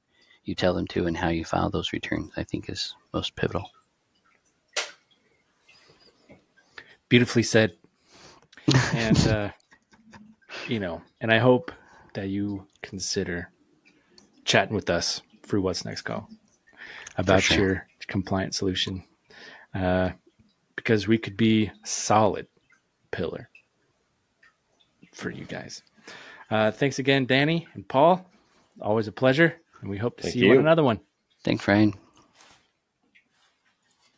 you 0.42 0.56
tell 0.56 0.74
them 0.74 0.88
to 0.88 1.06
and 1.06 1.16
how 1.16 1.28
you 1.28 1.44
file 1.44 1.70
those 1.70 1.92
returns. 1.92 2.32
I 2.36 2.42
think 2.42 2.68
is 2.68 2.96
most 3.14 3.36
pivotal. 3.36 3.70
Beautifully 7.08 7.44
said. 7.44 7.76
and 8.92 9.28
uh, 9.28 9.50
you 10.66 10.80
know, 10.80 11.02
and 11.20 11.32
I 11.32 11.38
hope 11.38 11.70
that 12.14 12.28
you 12.28 12.66
consider 12.82 13.52
chatting 14.46 14.74
with 14.74 14.88
us 14.88 15.20
through 15.42 15.60
what's 15.60 15.84
next 15.84 16.02
call 16.02 16.28
about 17.18 17.42
sure. 17.42 17.58
your 17.58 17.86
compliant 18.06 18.54
solution 18.54 19.04
uh, 19.74 20.10
because 20.76 21.06
we 21.06 21.18
could 21.18 21.36
be 21.36 21.70
solid 21.84 22.46
pillar 23.10 23.50
for 25.12 25.30
you 25.30 25.44
guys. 25.44 25.82
Uh, 26.50 26.70
thanks 26.70 26.98
again, 26.98 27.26
Danny 27.26 27.66
and 27.74 27.86
Paul. 27.86 28.24
Always 28.80 29.08
a 29.08 29.12
pleasure. 29.12 29.56
And 29.80 29.90
we 29.90 29.98
hope 29.98 30.16
to 30.18 30.22
Thank 30.22 30.34
see 30.34 30.40
you 30.40 30.52
on 30.52 30.58
another 30.58 30.84
one. 30.84 31.00
Thanks, 31.44 31.66
Ryan. 31.66 31.94